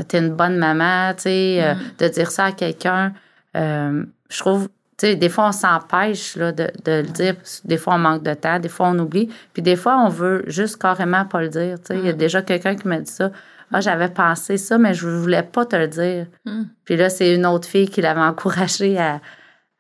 tu 0.07 0.15
es 0.15 0.19
une 0.19 0.35
bonne 0.35 0.57
maman, 0.57 1.13
tu 1.15 1.23
sais, 1.23 1.63
euh, 1.63 1.73
mm. 1.73 1.79
de 1.99 2.07
dire 2.09 2.31
ça 2.31 2.45
à 2.45 2.51
quelqu'un. 2.51 3.13
je 3.55 4.37
trouve, 4.37 4.69
des 5.01 5.29
fois, 5.29 5.49
on 5.49 5.51
s'empêche 5.51 6.37
de, 6.37 6.51
de, 6.51 6.71
le 6.85 7.03
dire. 7.03 7.35
Des 7.65 7.77
fois, 7.77 7.95
on 7.95 7.99
manque 7.99 8.23
de 8.23 8.33
temps, 8.33 8.59
des 8.59 8.69
fois, 8.69 8.87
on 8.89 8.99
oublie. 8.99 9.29
Puis 9.53 9.61
des 9.61 9.75
fois, 9.75 9.97
on 9.97 10.09
veut 10.09 10.43
juste 10.47 10.81
carrément 10.81 11.25
pas 11.25 11.41
le 11.41 11.49
dire. 11.49 11.77
Il 11.91 12.05
y 12.05 12.09
a 12.09 12.13
mm. 12.13 12.17
déjà 12.17 12.41
quelqu'un 12.41 12.75
qui 12.75 12.87
m'a 12.87 12.99
dit 12.99 13.11
ça. 13.11 13.31
Ah, 13.71 13.81
j'avais 13.81 14.09
pensé 14.09 14.57
ça, 14.57 14.77
mais 14.77 14.93
je 14.93 15.07
voulais 15.07 15.43
pas 15.43 15.65
te 15.65 15.75
le 15.75 15.87
dire. 15.87 16.27
Hmm. 16.45 16.63
Puis 16.85 16.95
là, 16.95 17.09
c'est 17.09 17.33
une 17.33 17.45
autre 17.45 17.67
fille 17.67 17.89
qui 17.89 18.01
l'avait 18.01 18.21
encouragée 18.21 18.97
à, 18.97 19.19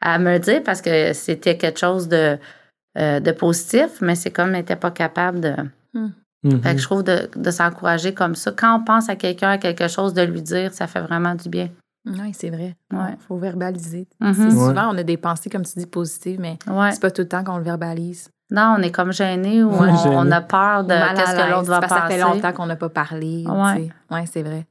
à, 0.01 0.19
me 0.19 0.33
le 0.33 0.39
dire 0.39 0.61
parce 0.63 0.81
que 0.81 1.13
c'était 1.13 1.57
quelque 1.57 1.79
chose 1.79 2.07
de, 2.09 2.37
euh, 2.97 3.19
de 3.19 3.31
positif, 3.31 4.01
mais 4.01 4.15
c'est 4.15 4.31
comme 4.31 4.49
elle 4.49 4.61
n'était 4.61 4.75
pas 4.75 4.91
capable 4.91 5.39
de. 5.39 5.55
Hmm. 5.93 6.09
Mm-hmm. 6.43 6.61
Fait 6.61 6.75
que 6.75 6.81
je 6.81 6.85
trouve 6.85 7.03
de, 7.03 7.29
de 7.35 7.51
s'encourager 7.51 8.13
comme 8.13 8.35
ça. 8.35 8.51
Quand 8.51 8.79
on 8.79 8.83
pense 8.83 9.09
à 9.09 9.15
quelqu'un, 9.15 9.51
à 9.51 9.57
quelque 9.57 9.87
chose, 9.87 10.13
de 10.13 10.21
lui 10.21 10.41
dire, 10.41 10.73
ça 10.73 10.85
fait 10.85 11.01
vraiment 11.01 11.33
du 11.33 11.49
bien. 11.49 11.69
Oui, 12.07 12.33
c'est 12.33 12.49
vrai. 12.49 12.75
Il 12.91 13.17
faut 13.27 13.37
verbaliser. 13.37 14.07
Mm-hmm. 14.21 14.51
Souvent, 14.51 14.93
on 14.93 14.97
a 14.97 15.03
des 15.03 15.17
pensées, 15.17 15.49
comme 15.49 15.65
tu 15.65 15.77
dis, 15.77 15.85
positives, 15.85 16.39
mais 16.39 16.57
ouais. 16.67 16.91
c'est 16.91 17.01
pas 17.01 17.11
tout 17.11 17.21
le 17.21 17.27
temps 17.27 17.43
qu'on 17.43 17.57
le 17.57 17.63
verbalise. 17.63 18.29
Non, 18.49 18.75
on 18.77 18.81
est 18.81 18.91
comme 18.91 19.11
gêné 19.11 19.61
ou 19.61 19.71
on, 19.71 20.31
a 20.31 20.41
peur 20.41 20.85
de 20.85 20.93
qu'est-ce 21.15 21.35
que 21.35 21.51
l'autre 21.51 21.69
va 21.69 21.81
penser. 21.81 21.93
Ça 21.93 22.07
fait 22.07 22.19
longtemps 22.19 22.53
qu'on 22.53 22.65
n'a 22.65 22.77
pas 22.77 22.89
parlé. 22.89 23.43
Oui, 23.45 23.91
ouais, 24.09 24.25
c'est 24.25 24.43
vrai. 24.43 24.65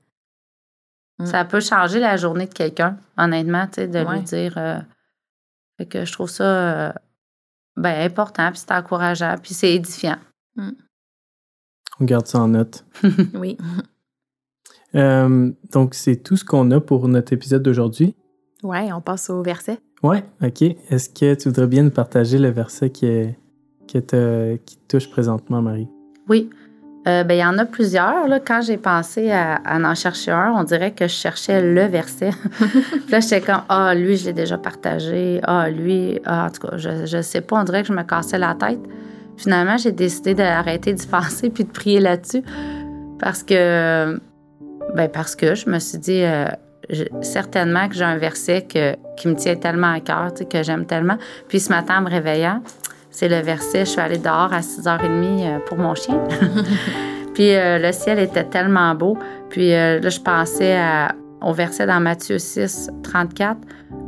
Mm. 1.18 1.26
Ça 1.26 1.44
peut 1.44 1.60
changer 1.60 2.00
la 2.00 2.16
journée 2.16 2.46
de 2.46 2.54
quelqu'un, 2.54 2.96
honnêtement, 3.18 3.66
tu 3.66 3.74
sais, 3.74 3.88
de 3.88 3.98
lui 3.98 4.20
dire. 4.22 4.54
Euh, 4.56 4.78
fait 5.76 5.86
que 5.86 6.04
je 6.04 6.12
trouve 6.12 6.30
ça 6.30 6.44
euh, 6.44 6.92
ben, 7.76 8.06
important, 8.06 8.50
puis 8.50 8.60
c'est 8.60 8.72
encourageant, 8.72 9.36
puis 9.42 9.52
c'est 9.52 9.74
édifiant. 9.74 10.18
Mm. 10.56 10.70
On 12.00 12.04
garde 12.04 12.26
ça 12.26 12.40
en 12.40 12.48
note. 12.48 12.84
oui. 13.34 13.58
Euh, 14.96 15.50
donc, 15.72 15.94
c'est 15.94 16.16
tout 16.16 16.36
ce 16.36 16.44
qu'on 16.44 16.70
a 16.70 16.80
pour 16.80 17.08
notre 17.08 17.32
épisode 17.32 17.62
d'aujourd'hui. 17.62 18.14
Ouais, 18.62 18.92
on 18.92 19.00
passe 19.00 19.30
au 19.30 19.42
verset. 19.42 19.78
Ouais, 20.02 20.24
OK. 20.42 20.62
Est-ce 20.62 21.08
que 21.08 21.34
tu 21.34 21.48
voudrais 21.48 21.66
bien 21.66 21.82
nous 21.82 21.90
partager 21.90 22.38
le 22.38 22.48
verset 22.48 22.90
qui, 22.90 23.06
est, 23.06 23.38
qui, 23.86 24.00
te, 24.02 24.56
qui 24.56 24.78
touche 24.88 25.10
présentement, 25.10 25.62
Marie? 25.62 25.88
Oui. 26.28 26.50
Euh, 27.06 27.22
ben, 27.22 27.34
il 27.34 27.40
y 27.40 27.44
en 27.44 27.56
a 27.58 27.64
plusieurs. 27.64 28.26
Là. 28.26 28.40
Quand 28.40 28.62
j'ai 28.62 28.78
pensé 28.78 29.30
à, 29.30 29.60
en 29.64 29.94
chercher 29.94 30.32
un, 30.32 30.52
on 30.56 30.64
dirait 30.64 30.90
que 30.90 31.06
je 31.06 31.12
cherchais 31.12 31.62
le 31.62 31.84
verset. 31.84 32.30
Puis 32.50 33.10
là, 33.10 33.20
j'étais 33.20 33.40
comme, 33.40 33.62
ah, 33.68 33.94
lui, 33.94 34.16
je 34.16 34.26
l'ai 34.26 34.32
déjà 34.32 34.58
partagé. 34.58 35.40
Ah, 35.44 35.70
lui, 35.70 36.18
ah, 36.24 36.46
en 36.46 36.50
tout 36.50 36.66
cas, 36.66 36.76
je 36.76 37.16
ne 37.16 37.22
sais 37.22 37.42
pas, 37.42 37.60
on 37.60 37.64
dirait 37.64 37.82
que 37.82 37.88
je 37.88 37.92
me 37.92 38.02
cassais 38.02 38.38
la 38.38 38.54
tête. 38.54 38.80
Finalement, 39.36 39.76
j'ai 39.76 39.92
décidé 39.92 40.34
d'arrêter 40.34 40.94
d'y 40.94 41.06
penser 41.06 41.48
puis 41.50 41.64
de 41.64 41.70
prier 41.70 42.00
là-dessus. 42.00 42.42
Parce 43.20 43.44
que, 43.44 44.18
ben, 44.94 45.08
parce 45.08 45.36
que 45.36 45.54
je 45.54 45.68
me 45.68 45.78
suis 45.78 45.98
dit, 45.98 46.22
euh, 46.22 46.46
certainement 47.22 47.88
que 47.88 47.94
j'ai 47.94 48.04
un 48.04 48.18
verset 48.18 48.62
que, 48.62 48.94
qui 49.16 49.28
me 49.28 49.34
tient 49.34 49.56
tellement 49.56 49.92
à 49.92 50.00
cœur, 50.00 50.32
que 50.34 50.62
j'aime 50.62 50.86
tellement. 50.86 51.18
Puis 51.48 51.60
ce 51.60 51.70
matin, 51.70 51.98
en 51.98 52.02
me 52.02 52.10
réveillant, 52.10 52.62
c'est 53.10 53.28
le 53.28 53.40
verset, 53.40 53.86
je 53.86 53.90
suis 53.92 54.00
allée 54.00 54.18
dehors 54.18 54.52
à 54.52 54.60
6h30 54.60 55.00
euh, 55.06 55.58
pour 55.60 55.78
mon 55.78 55.94
chien. 55.94 56.22
puis 57.34 57.54
euh, 57.54 57.78
le 57.78 57.90
ciel 57.92 58.18
était 58.18 58.44
tellement 58.44 58.94
beau. 58.94 59.16
Puis 59.48 59.72
euh, 59.72 60.00
là, 60.00 60.08
je 60.10 60.20
pensais 60.20 60.78
au 61.40 61.52
verset 61.52 61.86
dans 61.86 62.00
Matthieu 62.00 62.38
6, 62.38 62.90
34. 63.02 63.56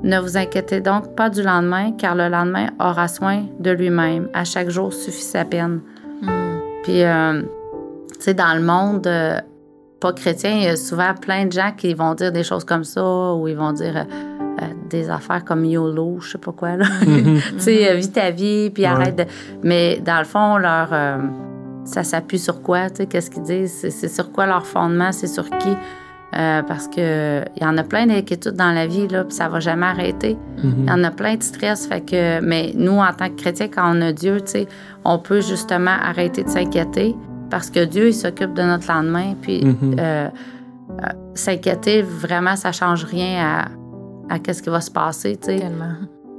Ne 0.03 0.19
vous 0.19 0.37
inquiétez 0.37 0.81
donc 0.81 1.15
pas 1.17 1.31
du 1.31 1.43
lendemain, 1.43 1.93
car 1.93 2.15
le 2.15 2.29
lendemain 2.29 2.69
aura 2.79 3.09
soin 3.09 3.47
de 3.59 3.71
lui-même. 3.71 4.29
À 4.35 4.45
chaque 4.45 4.69
jour 4.69 4.93
suffit 4.93 5.23
sa 5.23 5.45
peine. 5.45 5.81
Hmm. 6.21 6.59
Puis, 6.83 7.03
tu 7.03 8.21
sais, 8.21 8.35
dans 8.35 8.55
le 8.55 8.63
monde 8.63 9.09
pas 10.01 10.13
chrétien, 10.13 10.53
il 10.53 10.63
y 10.63 10.67
a 10.67 10.77
souvent 10.77 11.15
plein 11.15 11.47
de 11.47 11.53
gens 11.53 11.73
qui 11.77 11.95
vont 11.95 12.15
dire 12.15 12.33
des 12.33 12.45
choses 12.45 12.65
comme 12.65 12.85
ça, 12.85 13.35
ou 13.35 13.49
ils 13.49 13.57
vont 13.57 13.73
dire 13.73 14.07
euh, 14.63 14.67
des 14.89 15.11
affaires 15.11 15.45
comme 15.45 15.65
YOLO, 15.65 16.19
je 16.21 16.33
sais 16.33 16.39
pas 16.39 16.53
quoi, 16.53 16.77
là. 16.77 16.87
Mhm. 17.07 17.41
tu 17.57 17.61
sais, 17.61 17.91
euh, 17.91 17.95
vis 17.95 18.11
ta 18.11 18.31
vie, 18.31 18.71
puis 18.71 18.85
arrête 18.85 19.17
de... 19.17 19.25
Mais 19.63 20.01
dans 20.05 20.19
le 20.19 20.25
fond, 20.25 20.57
leur... 20.57 20.89
Euh, 20.93 21.19
ça 21.85 22.05
s'appuie 22.05 22.39
sur 22.39 22.61
quoi, 22.61 22.91
tu 22.91 22.97
sais, 22.97 23.07
qu'est-ce 23.07 23.31
qu'ils 23.31 23.43
disent? 23.43 23.89
C'est 23.89 24.09
sur 24.09 24.31
quoi 24.31 24.47
leur 24.47 24.67
fondement? 24.67 25.13
C'est 25.13 25.29
sur 25.29 25.49
qui? 25.49 25.75
parce 26.31 26.89
que 26.89 27.43
il 27.57 27.63
y 27.63 27.67
en 27.67 27.79
a 27.79 27.83
plein 27.83 28.07
d'inquiétudes 28.07 28.53
dans 28.53 28.71
la 28.71 28.87
vie, 28.87 29.09
là, 29.09 29.25
puis 29.25 29.35
ça 29.35 29.49
va 29.49 29.61
jamais 29.61 29.87
arrêter. 29.87 30.37
Mhm. 30.63 30.75
Il 30.83 30.89
y 30.89 30.93
en 30.93 31.03
a 31.03 31.11
plein 31.11 31.37
de 31.37 31.43
stress, 31.43 31.87
fait 31.87 32.03
que... 32.03 32.41
Mais 32.41 32.73
nous, 32.77 32.99
en 32.99 33.13
tant 33.15 33.29
que 33.31 33.41
chrétiens, 33.41 33.69
quand 33.69 33.97
on 33.97 34.01
a 34.03 34.13
Dieu, 34.13 34.43
tu 34.43 34.53
sais, 34.53 34.69
on 35.07 35.19
peut 35.19 35.41
justement 35.41 35.97
arrêter 36.03 36.45
de 36.45 36.51
s'inquiéter 36.51 37.17
parce 37.51 37.71
que 37.71 37.85
Dieu, 37.85 38.09
il 38.09 38.15
s'occupe 38.15 38.55
de 38.55 38.63
notre 38.63 38.91
lendemain, 38.93 39.35
puis... 39.41 39.65
Mhm. 39.65 39.97
s'inquiéter, 41.35 42.01
vraiment, 42.01 42.57
ça 42.57 42.73
change 42.73 43.05
rien 43.05 43.45
à, 43.45 44.35
à 44.35 44.39
qu'est-ce 44.39 44.63
qui 44.63 44.71
va 44.71 44.81
se 44.81 44.91
passer, 44.91 45.37
tu 45.37 45.59
sais. 45.59 45.63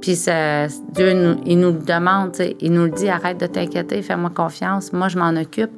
Puis 0.00 0.16
ça, 0.16 0.66
Dieu, 0.92 1.12
nous, 1.12 1.40
il 1.44 1.60
nous 1.60 1.72
le 1.72 1.78
demande, 1.78 2.36
il 2.60 2.72
nous 2.72 2.84
le 2.84 2.90
dit, 2.90 3.08
arrête 3.08 3.38
de 3.38 3.46
t'inquiéter, 3.46 4.00
fais-moi 4.02 4.30
confiance, 4.30 4.92
moi 4.92 5.08
je 5.08 5.18
m'en 5.18 5.30
occupe. 5.40 5.70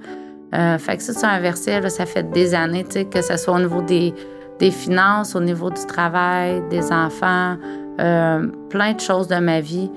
Euh, 0.55 0.79
fait 0.79 0.99
que 0.99 1.03
ça, 1.03 1.13
c'est 1.13 1.27
un 1.27 1.41
verset, 1.41 1.81
là, 1.81 1.89
ça 1.89 2.07
fait 2.07 2.31
des 2.31 2.55
années, 2.55 2.85
tu 2.85 2.93
sais, 2.93 3.05
que 3.07 3.23
ce 3.23 3.37
soit 3.37 3.55
au 3.55 3.59
niveau 3.59 3.83
des, 3.83 4.15
des 4.59 4.71
finances, 4.71 5.35
au 5.35 5.41
niveau 5.41 5.71
du 5.71 5.85
travail, 5.87 6.63
des 6.71 6.93
enfants, 6.93 7.57
euh, 8.01 8.47
plein 8.69 8.93
de 8.93 9.01
choses 9.01 9.29
de 9.29 9.37
ma 9.37 9.61
vie. 9.61 9.91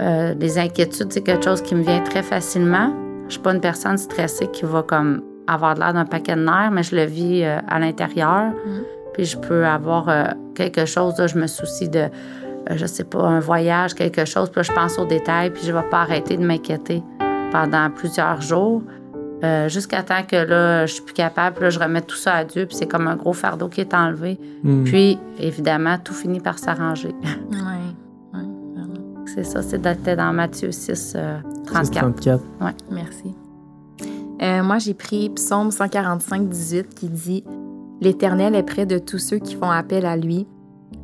Euh, 0.00 0.34
les 0.38 0.58
inquiétudes, 0.58 1.12
c'est 1.12 1.22
quelque 1.22 1.44
chose 1.44 1.62
qui 1.62 1.74
me 1.74 1.82
vient 1.82 2.00
très 2.00 2.22
facilement. 2.22 2.92
Je 3.32 3.38
suis 3.38 3.42
pas 3.42 3.54
une 3.54 3.62
personne 3.62 3.96
stressée 3.96 4.46
qui 4.52 4.66
va 4.66 4.82
comme 4.82 5.22
avoir 5.46 5.74
l'air 5.74 5.94
d'un 5.94 6.04
paquet 6.04 6.36
de 6.36 6.42
nerfs, 6.44 6.70
mais 6.70 6.82
je 6.82 6.94
le 6.94 7.04
vis 7.04 7.44
à 7.44 7.78
l'intérieur. 7.78 8.50
Mm. 8.50 8.82
Puis 9.12 9.24
je 9.24 9.36
peux 9.36 9.66
avoir 9.66 10.08
euh, 10.08 10.24
quelque 10.54 10.84
chose, 10.84 11.18
là, 11.18 11.26
je 11.26 11.38
me 11.38 11.46
soucie 11.46 11.88
de, 11.88 11.98
euh, 12.00 12.08
je 12.70 12.86
sais 12.86 13.04
pas, 13.04 13.22
un 13.22 13.40
voyage, 13.40 13.94
quelque 13.94 14.24
chose, 14.24 14.50
puis 14.50 14.60
là, 14.60 14.62
je 14.62 14.72
pense 14.72 14.98
aux 14.98 15.04
détails, 15.04 15.50
puis 15.50 15.62
je 15.64 15.72
vais 15.72 15.82
pas 15.90 16.00
arrêter 16.00 16.36
de 16.36 16.44
m'inquiéter 16.44 17.02
pendant 17.50 17.90
plusieurs 17.90 18.40
jours. 18.40 18.82
Euh, 19.44 19.68
jusqu'à 19.68 20.02
temps 20.02 20.22
que 20.22 20.36
là, 20.36 20.86
je 20.86 20.94
suis 20.94 21.02
plus 21.02 21.14
capable, 21.14 21.56
puis 21.56 21.64
là, 21.64 21.70
je 21.70 21.78
remets 21.78 22.00
tout 22.00 22.16
ça 22.16 22.34
à 22.34 22.44
Dieu, 22.44 22.66
puis 22.66 22.76
c'est 22.76 22.86
comme 22.86 23.08
un 23.08 23.16
gros 23.16 23.32
fardeau 23.32 23.68
qui 23.68 23.80
est 23.80 23.92
enlevé. 23.92 24.38
Hmm. 24.62 24.84
Puis, 24.84 25.18
évidemment, 25.38 25.98
tout 25.98 26.14
finit 26.14 26.40
par 26.40 26.58
s'arranger. 26.58 27.14
Oui, 27.50 27.58
oui, 28.34 28.40
C'est 29.26 29.44
ça, 29.44 29.62
c'est 29.62 29.80
dans 29.80 30.32
Matthieu 30.32 30.70
6, 30.70 31.16
34. 31.72 32.00
34. 32.00 32.42
Ouais. 32.60 32.70
Merci. 32.90 33.34
moi, 34.62 34.78
j'ai 34.78 34.94
pris 34.94 35.30
Psaume 35.30 35.70
145, 35.70 36.48
18 36.48 36.94
qui 36.94 37.08
dit 37.08 37.44
L'Éternel 38.02 38.56
est 38.56 38.64
près 38.64 38.84
de 38.84 38.98
tous 38.98 39.18
ceux 39.18 39.38
qui 39.38 39.54
font 39.54 39.70
appel 39.70 40.06
à 40.06 40.16
lui, 40.16 40.48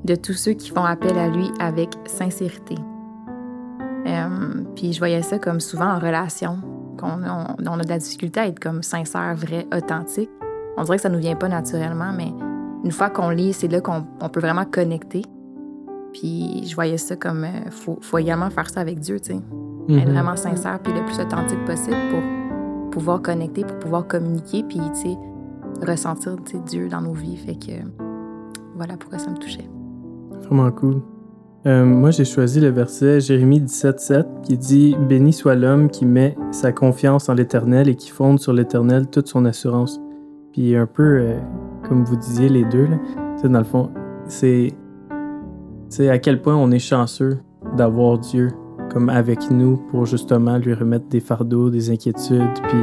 de 0.05 0.17
tous 0.17 0.33
ceux 0.33 0.53
qui 0.53 0.71
font 0.71 0.85
appel 0.85 1.17
à 1.17 1.29
lui 1.29 1.49
avec 1.61 1.91
sincérité. 2.07 2.75
Euh, 4.09 4.65
puis 4.75 4.93
je 4.93 4.99
voyais 4.99 5.23
ça 5.23 5.39
comme 5.39 5.61
souvent 5.61 5.93
en 5.93 6.01
relation, 6.01 6.59
qu'on 6.99 7.23
on, 7.23 7.79
a 7.79 7.85
de 7.85 7.89
la 7.89 7.99
difficulté 7.99 8.41
à 8.41 8.47
être 8.49 8.59
comme 8.59 8.83
sincère, 8.83 9.35
vrai, 9.37 9.67
authentique. 9.73 10.31
On 10.77 10.83
dirait 10.83 10.97
que 10.97 11.03
ça 11.03 11.09
nous 11.09 11.21
vient 11.21 11.37
pas 11.37 11.49
naturellement, 11.49 12.13
mais 12.13 12.33
une 12.85 12.91
fois 12.91 13.11
qu'on 13.11 13.31
lit, 13.31 13.53
c'est 13.53 13.69
là 13.69 13.81
qu'on 13.81 14.03
peut 14.29 14.41
vraiment 14.41 14.65
connecter. 14.65 15.23
Puis 16.13 16.67
je 16.67 16.75
voyais 16.75 16.99
ça 16.99 17.15
comme 17.15 17.45
euh, 17.45 17.71
faut, 17.71 17.99
faut 18.01 18.19
également 18.19 18.51
faire 18.51 18.71
ça 18.71 18.81
avec 18.81 18.99
Dieu, 18.99 19.21
tu 19.21 19.35
sais. 19.35 19.41
Être 19.89 19.97
mm-hmm. 19.97 20.13
vraiment 20.13 20.37
sincère 20.37 20.79
puis 20.83 20.93
le 20.93 21.05
plus 21.05 21.19
authentique 21.19 21.65
possible 21.65 21.97
pour 22.11 22.21
pouvoir 22.91 23.23
connecter, 23.23 23.65
pour 23.65 23.79
pouvoir 23.79 24.07
communiquer, 24.07 24.63
puis 24.63 24.81
tu 24.95 25.11
sais, 25.11 25.17
ressentir 25.87 26.37
Dieu 26.67 26.89
dans 26.89 27.01
nos 27.01 27.15
vies. 27.15 27.37
Fait 27.37 27.55
que 27.55 27.73
voilà 28.75 28.97
pourquoi 28.97 29.19
ça 29.19 29.31
me 29.31 29.37
touchait. 29.37 29.69
Vraiment 30.43 30.71
cool. 30.71 31.01
Euh, 31.67 31.85
moi, 31.85 32.11
j'ai 32.11 32.25
choisi 32.25 32.61
le 32.61 32.69
verset 32.69 33.21
Jérémie 33.21 33.61
17,7 33.61 34.43
qui 34.43 34.57
dit 34.57 34.97
Béni 35.09 35.33
soit 35.33 35.55
l'homme 35.55 35.91
qui 35.91 36.07
met 36.07 36.37
sa 36.51 36.71
confiance 36.71 37.29
en 37.29 37.35
l'Éternel 37.35 37.89
et 37.89 37.97
qui 37.97 38.11
fonde 38.11 38.39
sur 38.39 38.53
l'Éternel 38.53 39.09
toute 39.09 39.27
son 39.27 39.45
assurance. 39.45 40.01
Puis 40.53 40.77
un 40.77 40.87
peu, 40.87 41.03
euh, 41.03 41.39
comme 41.89 42.05
vous 42.05 42.17
disiez 42.17 42.49
les 42.49 42.65
deux, 42.65 42.87
là, 42.87 42.99
dans 43.43 43.59
le 43.59 43.65
fond, 43.65 43.91
c'est 44.29 44.73
à 46.09 46.19
quel 46.19 46.41
point 46.41 46.57
on 46.57 46.71
est 46.71 46.79
chanceux 46.79 47.39
d'avoir 47.77 48.19
Dieu 48.19 48.51
comme 48.91 49.09
avec 49.09 49.51
nous 49.51 49.77
pour 49.91 50.07
justement 50.07 50.59
lui 50.59 50.75
remettre 50.75 51.07
des 51.09 51.21
fardeaux, 51.21 51.71
des 51.71 51.91
inquiétudes, 51.91 52.61
puis 52.69 52.79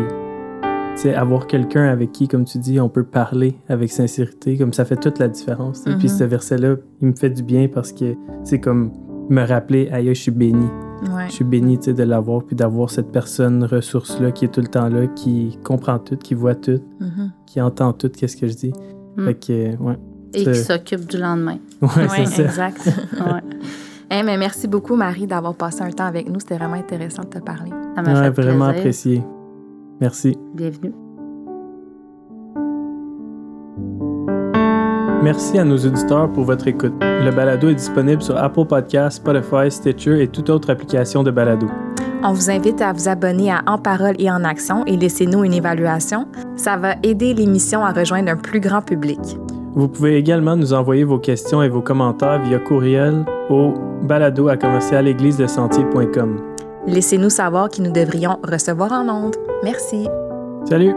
c'est 0.96 1.14
avoir 1.14 1.48
quelqu'un 1.48 1.90
avec 1.90 2.12
qui, 2.12 2.28
comme 2.28 2.46
tu 2.46 2.58
dis, 2.58 2.80
on 2.80 2.90
peut 2.90 3.04
parler 3.04 3.56
avec 3.68 3.92
sincérité, 3.92 4.58
comme 4.58 4.74
ça 4.74 4.86
fait 4.86 4.96
toute 4.96 5.20
la 5.20 5.28
différence. 5.28 5.86
Et 5.88 5.96
puis 5.96 6.08
mhm. 6.08 6.18
ce 6.18 6.24
verset-là, 6.24 6.76
il 7.02 7.10
me 7.10 7.14
fait 7.14 7.30
du 7.30 7.44
bien 7.44 7.68
parce 7.68 7.92
que 7.92 8.16
c'est 8.44 8.60
comme 8.60 8.92
me 9.30 9.46
rappeler, 9.46 9.90
aïe, 9.92 10.08
je 10.08 10.22
suis 10.22 10.32
béni. 10.32 10.68
Je 11.28 11.34
suis 11.34 11.44
béni 11.44 11.78
de 11.78 12.04
l'avoir, 12.04 12.44
puis 12.44 12.56
d'avoir 12.56 12.90
cette 12.90 13.12
personne 13.12 13.64
ressource-là 13.64 14.32
qui 14.32 14.46
est 14.46 14.48
tout 14.48 14.62
le 14.62 14.68
temps 14.68 14.88
là, 14.88 15.06
qui 15.08 15.60
comprend 15.64 16.00
tout, 16.00 16.16
qui 16.16 16.34
voit 16.34 16.56
tout, 16.56 16.80
mhm. 17.00 17.32
qui 17.46 17.62
entend 17.62 17.94
tout, 17.94 18.10
qu'est-ce 18.10 18.38
que 18.38 18.48
je 18.48 18.54
dis. 18.54 18.74
Mm. 19.18 19.26
Fait 19.26 19.34
que, 19.36 19.78
ouais. 19.78 19.98
Et 20.34 20.44
qui 20.44 20.56
s'occupe 20.56 21.08
du 21.08 21.18
lendemain. 21.18 21.58
Ouais, 21.82 22.08
c'est 22.10 22.26
ça. 22.26 22.44
exact. 22.44 22.86
ouais. 23.14 23.58
Mais 24.10 24.38
merci 24.38 24.68
beaucoup, 24.68 24.96
Marie, 24.96 25.28
d'avoir 25.28 25.56
passé 25.56 25.82
un 25.82 25.92
temps 25.92 26.06
avec 26.06 26.30
nous. 26.30 26.40
C'était 26.40 26.58
vraiment 26.58 26.76
intéressant 26.76 27.24
de 27.24 27.30
te 27.30 27.40
parler. 27.40 27.72
Ça 27.96 28.02
m'a 28.02 28.24
fait 28.24 28.42
vraiment 28.42 28.66
apprécié. 28.66 29.24
Merci. 30.00 30.38
Bienvenue. 30.54 30.94
Merci 35.24 35.58
à 35.58 35.64
nos 35.64 35.78
auditeurs 35.78 36.32
pour 36.32 36.44
votre 36.44 36.68
écoute. 36.68 36.94
Le 37.02 37.32
balado 37.32 37.70
est 37.70 37.76
disponible 37.76 38.22
sur 38.22 38.38
Apple 38.38 38.66
Podcasts, 38.66 39.18
Spotify, 39.18 39.72
Stitcher 39.72 40.22
et 40.22 40.28
toute 40.28 40.52
autre 40.52 40.70
application 40.70 41.24
de 41.24 41.32
balado. 41.32 41.68
On 42.24 42.34
vous 42.34 42.52
invite 42.52 42.82
à 42.82 42.94
vous 42.94 43.08
abonner 43.08 43.52
à 43.52 43.64
En 43.66 43.80
Parole 43.80 44.16
et 44.20 44.30
en 44.30 44.44
Action 44.44 44.86
et 44.86 44.98
laissez-nous 44.98 45.44
une 45.44 45.54
évaluation. 45.54 46.28
Ça 46.56 46.78
va 46.78 46.96
aider 47.02 47.34
l'émission 47.34 47.84
à 47.84 47.92
rejoindre 47.92 48.32
un 48.32 48.36
plus 48.36 48.60
grand 48.60 48.82
public. 48.82 49.20
Vous 49.76 49.90
pouvez 49.90 50.16
également 50.16 50.56
nous 50.56 50.74
envoyer 50.74 51.04
vos 51.04 51.20
questions 51.20 51.62
et 51.62 51.68
vos 51.68 51.82
commentaires 51.82 52.42
via 52.42 52.60
courriel 52.60 53.26
au 53.50 53.74
balado 54.04 54.48
à 54.48 54.56
commercial 54.56 55.06
Laissez-nous 56.88 57.30
savoir 57.30 57.70
qui 57.70 57.82
nous 57.82 57.92
devrions 57.92 58.38
recevoir 58.42 58.94
en 58.94 59.10
ondes. 59.10 59.36
Merci. 59.64 60.08
Salut. 60.70 60.94